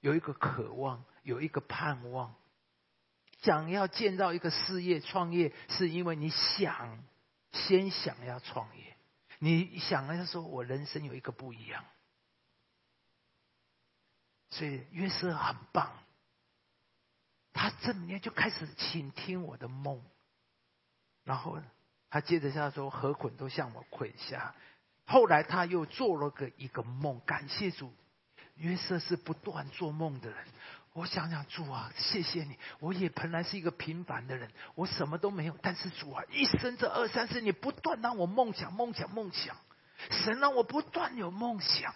[0.00, 2.34] 有一个渴望，有一个盼望。
[3.42, 7.04] 想要建造一个事业、创业，是因为你想
[7.52, 8.96] 先想要创业。
[9.38, 11.84] 你想了，他说：“我人生有一个不一样。”
[14.50, 15.92] 所以约瑟很棒，
[17.52, 20.02] 他这里面就开始倾听我的梦，
[21.24, 21.60] 然后
[22.08, 24.54] 他接着下说：“何捆都向我跪下。”
[25.04, 27.92] 后来他又做了个一个梦，感谢主。
[28.54, 30.48] 约瑟是不断做梦的人。
[30.96, 32.58] 我想想，主啊，谢谢你！
[32.80, 35.54] 我也本来是一个平凡的人，我什么都没有。
[35.60, 39.54] 但是主啊，一生这二三十年，不断让我梦想、梦想、梦想。
[40.10, 41.94] 神让我不断有梦想，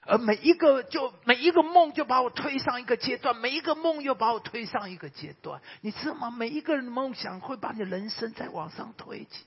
[0.00, 5.60] 而每一个就每一个梦就把我推上一个阶段，每一个梦又把我推上一个阶段。
[5.82, 6.30] 你知道吗？
[6.30, 9.44] 每一个人的梦想会把你人生再往上推起。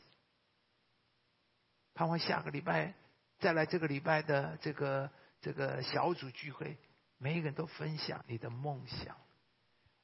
[1.95, 2.93] 盼望下个礼拜
[3.39, 5.09] 再来这个礼拜的这个
[5.41, 6.77] 这个小组聚会。
[7.19, 9.15] 每一个人都分享你的梦想，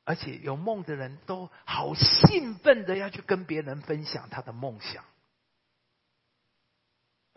[0.03, 5.03] 而且有梦的人都好兴奋的要去跟别人分享他的梦想。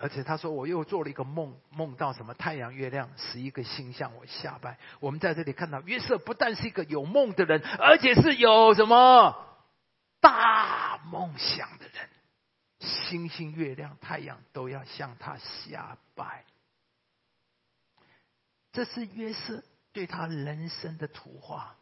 [0.00, 9.34] 而且他说：“我又做了一个梦，梦到什么太阳、月亮十一个星向我下拜。”我们在这里看到约瑟不但是一个有梦的人，而且是有什么
[10.20, 12.08] 大梦想的人，
[12.78, 16.44] 星星、月亮、太阳都要向他下拜。
[18.70, 19.64] 这是约瑟
[19.98, 21.74] 对他人生的图画，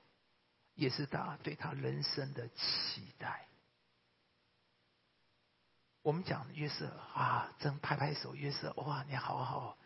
[0.72, 3.46] 也是他对他人生的期待。
[6.00, 9.76] 我们讲约瑟啊，真拍拍手，约瑟哇，你好好。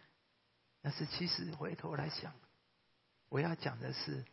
[0.80, 2.32] 但是其实回头来想，
[3.30, 4.24] 我要讲的是，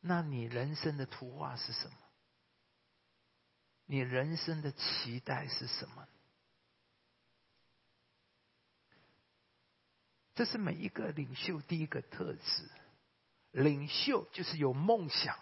[0.00, 1.96] 那你人生的图画是什么？
[3.86, 6.08] 你人生的期待是什么？
[10.34, 12.68] 这是每一个领袖第一个特质。
[13.50, 15.36] 领袖就是有梦想、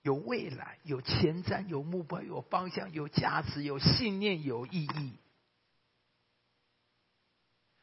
[0.00, 5.12] 有未来、有前瞻、有目标、有方向、有价值、有信念、有意义。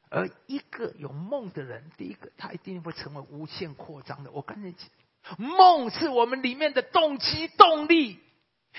[0.09, 4.31] 而一个有梦的人，第一个他一定会成为无限扩张的。
[4.31, 8.19] 我跟你讲，梦是我们里面的动机、动力。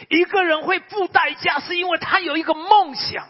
[0.08, 3.28] 一个人会付代价，是因为他有一个梦想。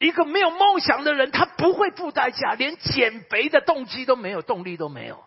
[0.00, 5.22] 一个没有梦想的人，他不会付代价，连减肥的动机都没有，动力都没有。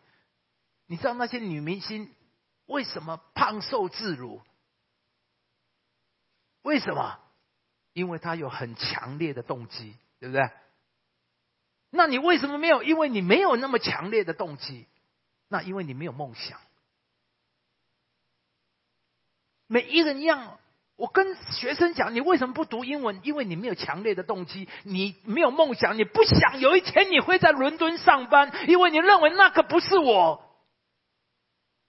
[0.88, 2.12] 你知道那些女明星
[2.66, 4.42] 为什么胖瘦自如？
[6.64, 7.20] 为什么？
[7.94, 10.42] 因为她有很强烈的动机，对不对？
[11.92, 12.82] 那你为什么没有？
[12.82, 14.88] 因为你没有那么强烈的动机。
[15.50, 16.60] 那因为你没有梦想。
[19.68, 20.58] 每一个人一样。
[20.96, 23.20] 我跟学生讲，你为什么不读英文？
[23.24, 30.42] 因为你没有强烈的动机，你没有梦想，你不想有一天你会在伦敦上班，因为你认为那个不是我。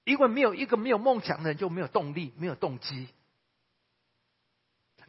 [0.04, 3.08] 因为没有一个没有梦想的人就没有动力，没有动机。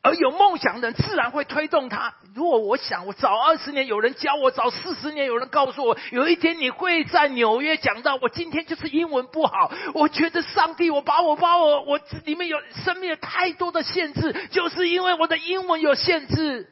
[0.06, 2.14] 而有梦想的人自然会推动他。
[2.36, 8.16] 如果我想，我早二十年有人教我，早四十年有人告诉我，有一天你会在纽约讲到。
[8.22, 16.72] 我今天就是英文不好，我觉得上帝，我把我把我我里面有生命有太多的限制，就是因为我的英文有限制。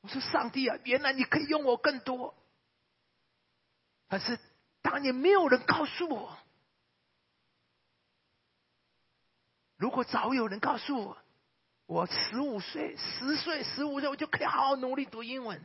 [0.00, 2.34] 我说上帝啊，原来你可以用我更多。
[4.08, 4.38] 可是
[4.80, 6.38] 当年没有人告诉我。
[9.80, 11.16] 如果早有人告诉我，
[11.86, 15.58] 我十五岁、十岁、十五岁，我就可以好好努力读英文。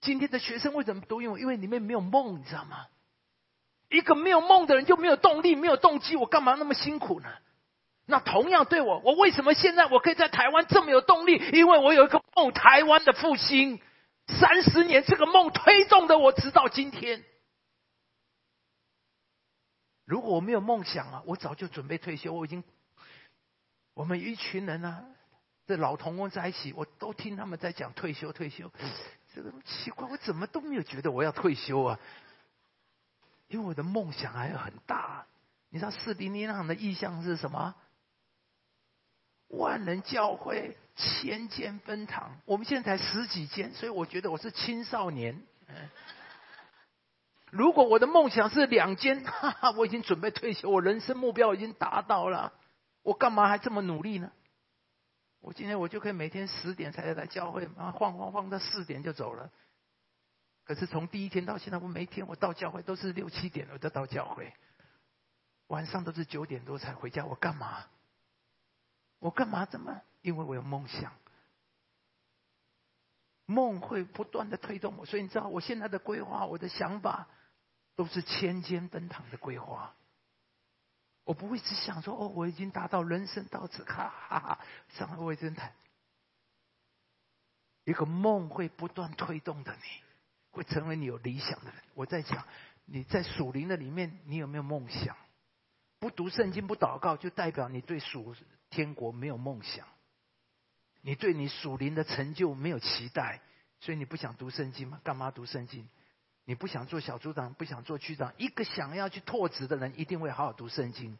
[0.00, 1.40] 今天的学生为什么读英文？
[1.40, 2.86] 因为里面没有梦，你知道吗？
[3.88, 7.28] 一个没有梦的人就没有动力、没有动机，我干嘛那么辛苦呢？
[8.06, 11.40] 那同样对我，我为什么现在我可以在台湾这么有动力？
[11.52, 13.80] 因为我有一个梦，台湾的复兴。
[14.26, 17.22] 三十年，这个梦推动的我，直到今天。
[20.12, 22.34] 如果我没有梦想啊，我早就准备退休。
[22.34, 22.62] 我已经，
[23.94, 25.06] 我们一群人啊，
[25.66, 28.70] 这老同工在一起，我都听他们在讲退休退休。
[29.34, 31.98] 这个奇怪，我怎么都没有觉得我要退休啊？
[33.48, 35.24] 因为我的梦想还很大。
[35.70, 37.74] 你知道四零零行的意向是什么？
[39.48, 42.36] 万人教会，千间分堂。
[42.44, 45.42] 我们现在才十几间，所以我觉得我是青少年。
[47.52, 52.54] 如果我的梦想是两间， 哈哈，我已经准备退休，我人生目标已经达到了，
[53.02, 54.32] 我干嘛还这么努力呢？
[55.40, 59.50] 我今天我就可以每天十点才来教会，然后晃晃晃到四点就走了。
[60.64, 64.54] 可是从第一天到现在，我每天我到教会都是六七点我就到教会，
[65.66, 67.26] 晚上都是九点多才回家。
[67.26, 67.84] 我干嘛？
[69.18, 69.66] 我干嘛？
[69.66, 70.00] 怎么？
[70.22, 71.12] 因为我有梦想，
[73.44, 77.28] 梦会不断的推动我，所以你知道我现在的规划，我的想法。
[77.94, 79.94] 都是千间奔堂的规划，
[81.24, 84.58] 我不会只想说哦，我已经达到人生到此，哈哈哈，
[84.90, 85.74] 上了卫生台。
[87.84, 90.02] 一个梦会不断推动的，你
[90.50, 91.82] 会成为你有理想的人。
[91.94, 92.46] 我在讲
[92.84, 95.16] 你在属灵的里面，你有没有梦想？
[95.98, 98.34] 不读圣经不祷告，就代表你对属
[98.70, 99.86] 天国没有梦想，
[101.00, 103.40] 你对你属灵的成就没有期待，
[103.80, 105.00] 所以你不想读圣经吗？
[105.04, 105.88] 干嘛读圣经？
[106.44, 111.16] 你不想做小组长，不想做区长，一个想要去拓职的人，一定会好好读圣经，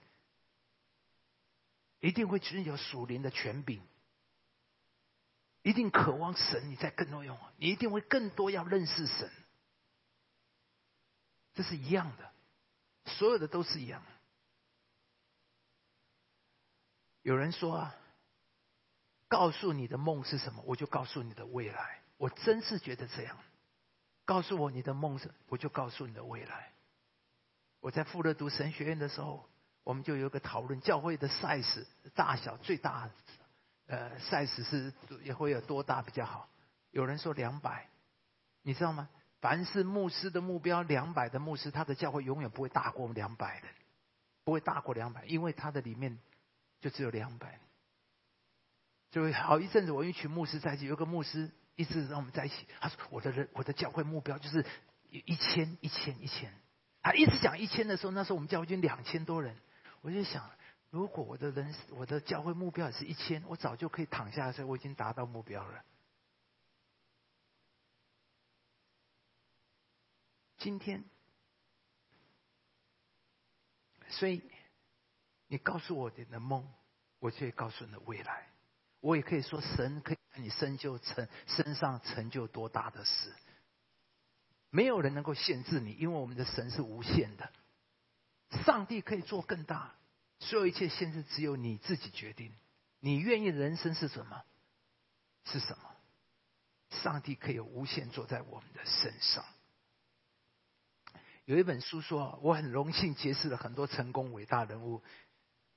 [2.01, 3.81] 一定会具有属灵的权柄，
[5.62, 9.31] 一定渴望神，你在更多用，你一定会更多要认识神，
[11.55, 12.33] 这是一样的，
[13.12, 14.03] 所有的都是一样。
[17.23, 17.95] 有人说啊，
[19.29, 23.39] 告诉你的梦是什么，我就告诉你的未来，我真是觉得这样。
[24.25, 26.73] 告诉我你的梦想，我就告诉你的未来。
[27.81, 29.49] 我在富勒读神学院的时候，
[29.83, 33.11] 我们就有个讨论，教会的 size 大小最大，
[33.87, 34.93] 呃，size 是
[35.23, 36.49] 也会有多大比较好？
[36.91, 37.89] 有人说两百，
[38.62, 39.09] 你知道吗？
[39.41, 43.66] 凡是牧师的目标两百的牧师，他的教会永远不会大过两百的，
[44.45, 46.16] 不会大过两百，因为他的里面
[46.81, 47.59] 就只有两百。
[49.11, 51.51] 就好一阵子，我一群牧师在一起，有个牧师。
[51.77, 52.66] 一直让我们在一起。
[52.81, 54.64] 他说：“我的人，我的教会目标就是
[55.09, 56.53] 一千、一千、一千。”
[57.03, 59.57] 他一直讲一千的时候，那时候我们教会已经两千多人。
[60.03, 60.51] 我就想，
[60.91, 65.85] 如果我的人，我的教会目标也是一千，我早就可以躺下来说我已经达到目标了。
[70.59, 71.05] 今天，
[74.09, 74.49] 所以
[75.49, 76.73] 你告诉我你的梦，
[77.18, 78.51] 我就会告诉你的未来。
[79.03, 83.34] 我也可以说，神可以在你身就成身上成就多大的事，
[84.70, 87.50] 没有人能够限制你，因为我们的神是无限的。
[88.64, 89.96] 上帝可以做更大，
[90.38, 92.55] 所有一切限制只有你自己决定。
[93.00, 94.44] 你愿意人生是什么？
[95.46, 95.90] 是什么？
[96.90, 99.44] 上帝可以无限坐在我们的身上。
[101.44, 105.03] 有一本书说，我很荣幸结识了很多成功伟大人物，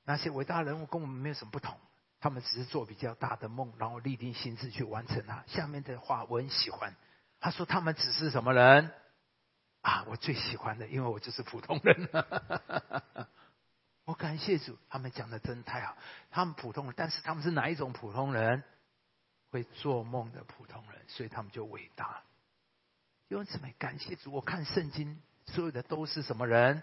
[0.03, 1.75] 那些伟大人物跟我们没有什么不同。
[2.25, 5.43] 他们只是做比较大的梦，然后立定心志去完成它。
[5.45, 6.95] 下面的话我很喜欢，
[7.39, 8.91] 他说他们只是什么人
[9.81, 10.05] 啊？
[10.07, 12.09] 我最喜欢的，因为我就是普通人。
[14.05, 15.95] 我感谢主，他们讲的真太好。
[16.31, 18.63] 他们普通人，但是他们是哪一种普通人？
[19.51, 22.23] 会做梦的普通人，所以他们就伟大。
[23.27, 23.69] 因为什么？
[23.77, 24.31] 感谢主！
[24.31, 26.81] 我看圣经，所有的都是什么人？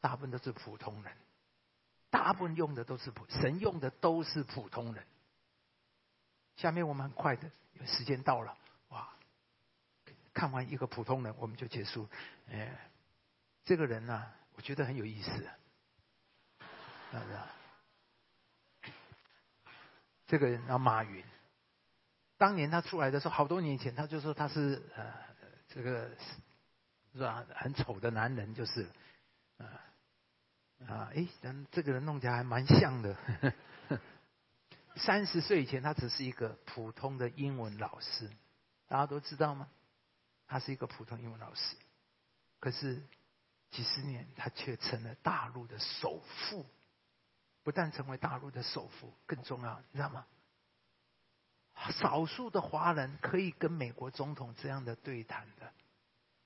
[0.00, 1.12] 大部分都是普通人，
[2.10, 5.04] 大部分用的都是普神用的都是普通人。
[6.56, 8.56] 下面我们很快的，因为时间到了，
[8.88, 9.08] 哇！
[10.32, 12.08] 看完一个普通人，我们就结束。
[12.50, 12.90] 哎，
[13.64, 15.30] 这个人呢，我觉得很有意思。
[15.30, 17.38] 是不是？
[20.26, 21.24] 这个人叫马云。
[22.36, 25.12] 当年他出来的时候，好多年前，他就说他是呃，
[25.68, 26.10] 这个
[27.12, 27.44] 是吧？
[27.54, 28.86] 很丑的男人，就是
[30.86, 31.10] 啊！
[31.14, 33.16] 哎，咱这个人弄起来还蛮像的。
[34.96, 38.30] 三十岁以前，他只是一个普通的英文老师，
[38.86, 39.68] 大家都知道吗？
[40.46, 41.76] 他是一个普通英文老师，
[42.60, 43.02] 可是
[43.70, 46.66] 几十年，他却成了大陆的首富。
[47.64, 50.24] 不但成为大陆的首富，更重要，你知道吗？
[51.92, 55.70] 少数的华人可以跟美国总统这样的对谈的。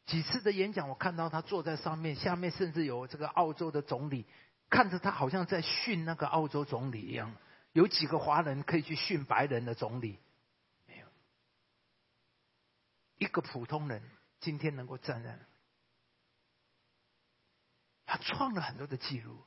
[0.07, 4.27] 几次的演讲，我看到他坐在上面，下面甚至有这个澳洲的总理，
[4.69, 7.35] 看着他好像在训那个澳洲总理一样。
[7.73, 10.19] 有几个华人可以去训白人的总理？
[10.87, 11.07] 没有。
[13.17, 14.03] 一个普通人
[14.41, 15.39] 今天能够站在，
[18.05, 19.39] 他创了很多的记录。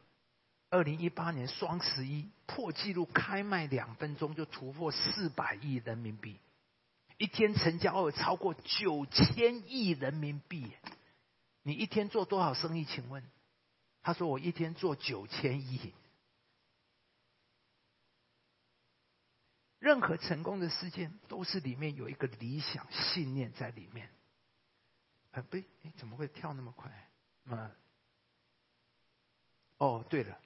[0.72, 6.40] 二零一八年双十一破纪录，开卖两分钟就突破四百亿人民币，
[7.18, 10.72] 一天成交额超过九千亿人民币。
[11.64, 12.86] 你一天做多少生意？
[12.86, 13.24] 请问？
[14.02, 15.94] 他说我一天做九千亿。
[19.80, 24.10] 任何成功的事件都是里面有一个理想信念在里面。
[25.32, 26.92] 啊，不，哎，怎么会跳那么快？
[27.50, 27.72] 啊，
[29.78, 30.40] 哦，对了。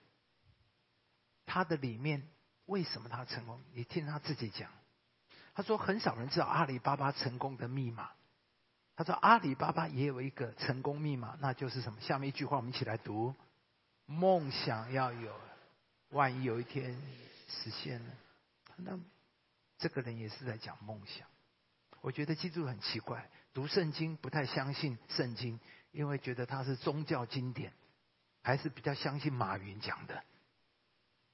[1.46, 2.30] 他的里面
[2.66, 3.62] 为什么他成功？
[3.74, 4.72] 你听他自己讲。
[5.54, 8.10] 他说很少人知道阿里巴巴成功的密码。
[8.96, 12.02] 他说阿里巴巴也有一个成功密码，那就是什么？
[12.02, 13.34] 下面一句话我们一起来读：
[14.06, 15.34] 梦想要有，
[16.10, 17.02] 万一有一天
[17.48, 18.12] 实现了，
[18.76, 19.00] 那
[19.78, 21.26] 这个人也是在讲梦想。
[22.02, 25.60] 我觉得记住很奇怪，读圣经不太相信圣经，
[25.92, 27.72] 因为觉得它是宗教经典，
[28.42, 30.24] 还是比较相信马云讲的。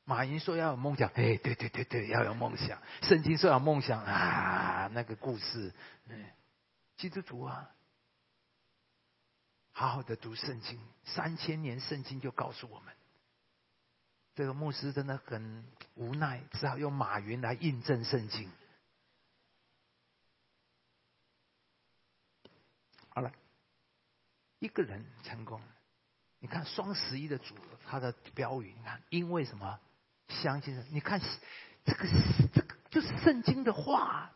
[0.08, 2.80] 马云说要有梦想，哎，对对对对，要有梦想。
[3.02, 5.74] 圣经说要梦想啊，那个故事，
[6.06, 6.26] 嗯，
[6.96, 7.72] 基督徒啊，
[9.72, 12.94] 好好的读圣经，三千年圣经就告诉我们，
[14.36, 18.52] 这个牧师真的很无奈，只好用马云来印证圣经。
[23.10, 23.32] 好了，
[24.60, 25.60] 一个人成功，
[26.38, 27.56] 你看双十一的主，
[27.88, 29.80] 他的标语，你看，因为什么？
[30.28, 31.22] 相信你看，
[31.86, 32.08] 这个
[32.54, 34.32] 这个就是圣经的话，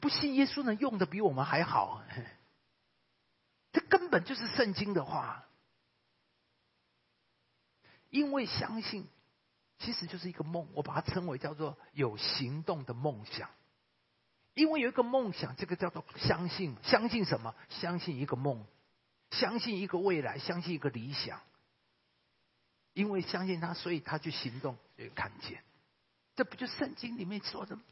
[0.00, 2.02] 不信耶稣能用的比我们还好。
[3.72, 5.44] 这根本就是圣经的话，
[8.08, 9.06] 因为相信，
[9.78, 13.48] 其实就是一个梦，我把它称为叫做有行动的梦想。
[14.54, 17.54] 因为有一个梦想，这个叫做相信，相信什么？
[17.68, 18.66] 相信一个梦，
[19.30, 21.40] 相信一个未来，相信一个理想。
[23.00, 25.62] 因为相信他，所以他去行动，所以看见。
[26.36, 27.82] 这不就圣经里面说的吗？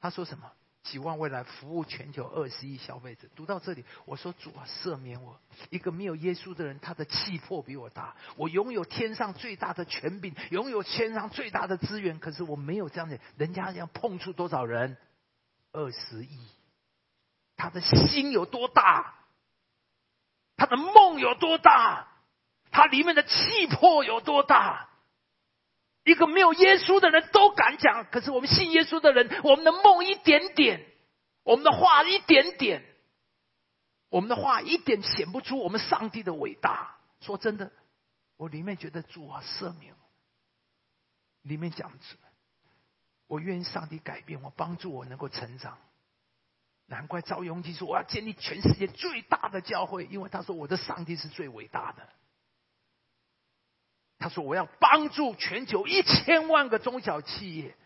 [0.00, 0.50] 他说什么？
[0.84, 3.28] 希望未来服务全球二十亿消费者。
[3.36, 8.16] 读到这里，我说主啊，赦免我，一个没有耶稣的人，他的气魄比我大。
[8.36, 13.20] 我拥有天上最大的权柄，拥有天上最大的资源，可是我没有这样的。
[13.36, 14.96] 人家要碰触多少人？
[15.72, 16.48] 二十亿。
[17.56, 19.16] 他的心有多大？
[20.56, 22.07] 他的梦有多大？
[22.70, 24.88] 它里面的气魄有多大？
[26.04, 30.86] 一个没有耶稣的人都敢讲，可是我们信耶稣的人，我们的梦一点点，
[31.42, 32.82] 我们的话一点点，
[34.08, 36.96] 我们的话一点显不出我们上帝的伟大。
[37.20, 37.70] 说真的，
[38.38, 39.94] 我里面觉得主啊赦免，
[41.42, 42.16] 里面讲着，
[43.26, 45.76] 我愿意上帝改变我，帮助我能够成长。
[46.86, 52.08] 难怪赵永基说我要建立全世界最大的教会，因为他说我的上帝是最伟大的。
[54.20, 57.76] 他说：“我要帮助全球一千万个中小企业，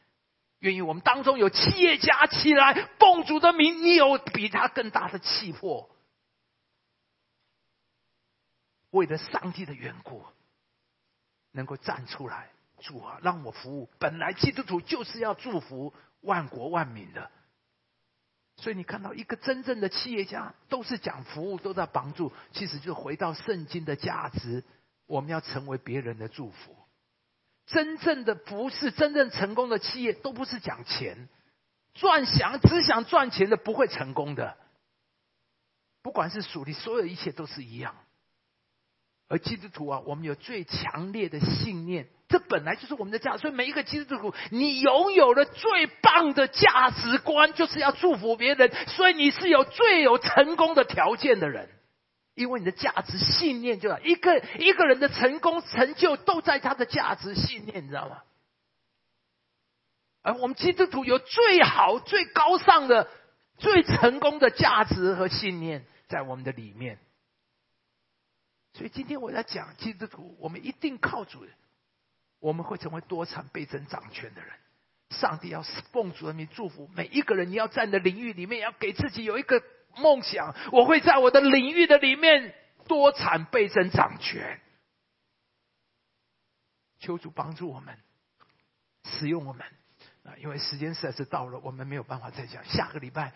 [0.60, 5.90] 愿意我们当中有企业家起来奉主的名，你有比他更大的气魄，
[8.90, 10.24] 为了上帝的缘故，
[11.50, 12.48] 能够站出来，
[12.80, 13.90] 主啊，让我服务。
[13.98, 17.30] 本来基督徒就是要祝福万国万民的，
[18.56, 22.32] 所以你看到一个真正的企业家，都是讲服务，都在帮助。
[22.52, 24.64] 其实就回到圣经的价值。”
[25.12, 26.74] 我们要成为别人的祝福。
[27.66, 31.28] 真正的不是真正成功的企业，都不是讲钱，
[31.92, 34.56] 赚想只想赚钱的不会成功的。
[36.02, 37.94] 不管是属灵，所有一切都是一样。
[39.28, 43.38] 而基督徒啊，我们有最强烈的信念，这本来就是我们的价值。
[43.38, 48.72] 所以每一个基督徒，你拥有了最棒的价值观，就是要祝福别人。
[48.88, 51.68] 所以你是有最有成功的条件的人，
[52.42, 58.22] 因为你的价值信念，就一个一个人的成功成就都在他的价值信念，你知道吗？
[60.22, 63.08] 而我们基督徒有最好、最高尚的、
[63.58, 66.98] 最成功的价值和信念在我们的里面。
[68.74, 71.46] 所以今天我在讲基督徒，我们一定靠主，
[72.40, 74.50] 我们会成为多产倍增掌权的人。
[75.10, 75.62] 上帝要
[75.92, 79.62] 奉主的名祝福每一个人，你要在你的领域里面，要给自己有一个
[79.96, 80.54] 梦想。
[80.72, 82.54] 我会在我的领域的里面
[82.86, 84.60] 多产倍增掌权。
[86.98, 87.98] 求主帮助我们，
[89.04, 89.66] 使用我们
[90.24, 90.36] 啊！
[90.38, 92.64] 因为时间实在是到了，我们没有办法再讲。
[92.64, 93.32] 下个礼拜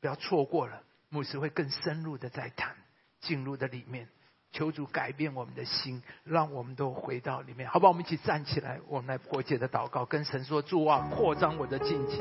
[0.00, 2.74] 不要错过了，牧师会更深入的再谈
[3.20, 4.08] 进入的里面。
[4.52, 7.90] 求主改变我们的心，让我们都回到里面，好不好？
[7.90, 12.18] 我们一起站起来，我们来破解的祷告，跟神说：主啊，扩张我的境界，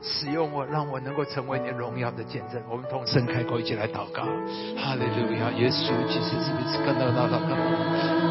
[0.00, 2.62] 使用我，让我能够成为你荣耀的见证。
[2.70, 4.22] 我们同声开口，一起来祷告。
[4.78, 5.50] 哈利路亚！
[5.58, 7.54] 耶稣，其实是不是看到那祷告？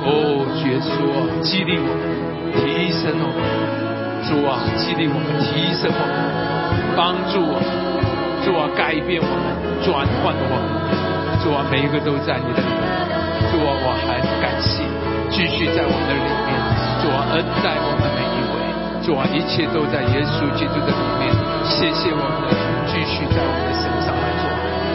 [0.05, 1.99] 哦，耶稣啊，激励我们，
[2.55, 3.43] 提升我们。
[4.23, 7.67] 主啊，激励我们，提升我们，帮助我们。
[8.45, 11.43] 主啊，改变我们，转换我们。
[11.43, 12.82] 主啊，每一个都在你的。
[13.51, 14.07] 主啊，我很
[14.41, 14.83] 感谢，
[15.29, 16.49] 继续在我们的里面，
[17.01, 18.55] 主啊恩待我们每一位，
[19.03, 21.29] 主啊一切都在耶稣基督的里面，
[21.65, 24.47] 谢谢我们的主继续在我们的身上来做，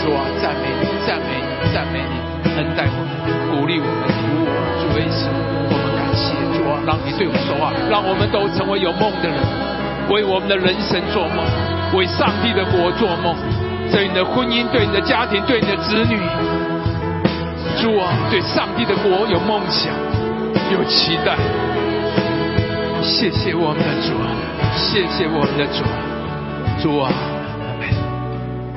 [0.02, 2.14] 主啊赞美你，赞美你，赞美你，
[2.56, 3.10] 恩待我们，
[3.52, 5.28] 鼓励我们，鼓舞我们，主耶稣，
[5.68, 9.38] 我们感谢主啊，让你对我们说话，让我们都成为有梦的人，
[10.10, 11.44] 为我们的人生做梦，
[11.94, 13.36] 为上帝的国做梦，
[13.92, 16.18] 对你的婚姻，对你的家庭，对你的子女。
[17.80, 19.94] 主啊，对上帝的国有梦想，
[20.72, 21.38] 有期待。
[23.00, 24.18] 谢谢我们的主，
[24.76, 25.84] 谢谢我们的主，
[26.82, 27.08] 主啊，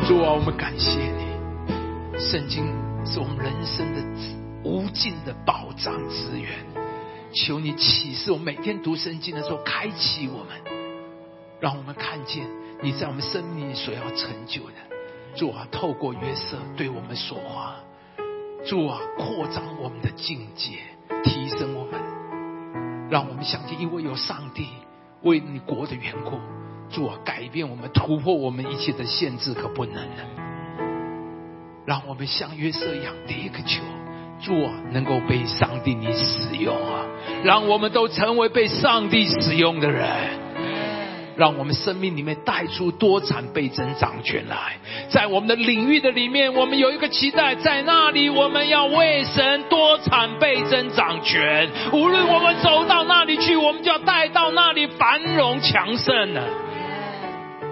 [0.07, 2.19] 主啊，我们感谢你。
[2.19, 2.63] 圣经
[3.03, 4.01] 是我们人生的
[4.63, 6.51] 无尽的宝藏资源，
[7.33, 10.49] 求你启示我每天读圣经的时候，开启我们，
[11.59, 12.45] 让我们看见
[12.83, 14.75] 你在我们生命里所要成就的。
[15.35, 17.77] 主啊，透过约瑟对我们说话。
[18.63, 20.77] 主啊，扩张我们的境界，
[21.23, 21.99] 提升我们，
[23.09, 24.67] 让我们相信，因为有上帝
[25.23, 26.37] 为你国的缘故，
[26.89, 30.23] 主啊，改变我们，突破我们一切的限制和不能的，
[31.85, 33.81] 让我们像约瑟一样，第一个球，
[34.39, 37.05] 主啊，能够被上帝你使用啊，
[37.43, 40.50] 让我们都成为被上帝使用的人。
[41.35, 44.77] 让我们生命里面带出多产倍增长权来，
[45.09, 51.69] 在我们的领域的里面，我们有一个期待，在那里我们要为神多产倍增长权。
[51.93, 56.41] 无论我们走到哪里去，我们就要带到那里繁荣强盛呢。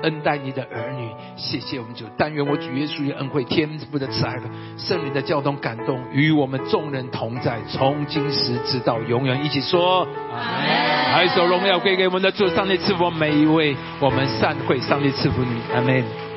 [0.03, 1.08] 恩待你的儿女，
[1.39, 2.05] 谢谢我们主。
[2.17, 4.35] 但愿我主耶稣的恩惠、天父的慈爱、
[4.77, 9.43] 圣灵的教通感动，与我们众人同在，从今时直到永远。
[9.43, 10.05] 一起说，
[11.11, 13.75] 还一首荣耀归给我们的主，上帝赐福每一位。
[13.99, 16.28] 我们散会，上帝赐福你，阿门。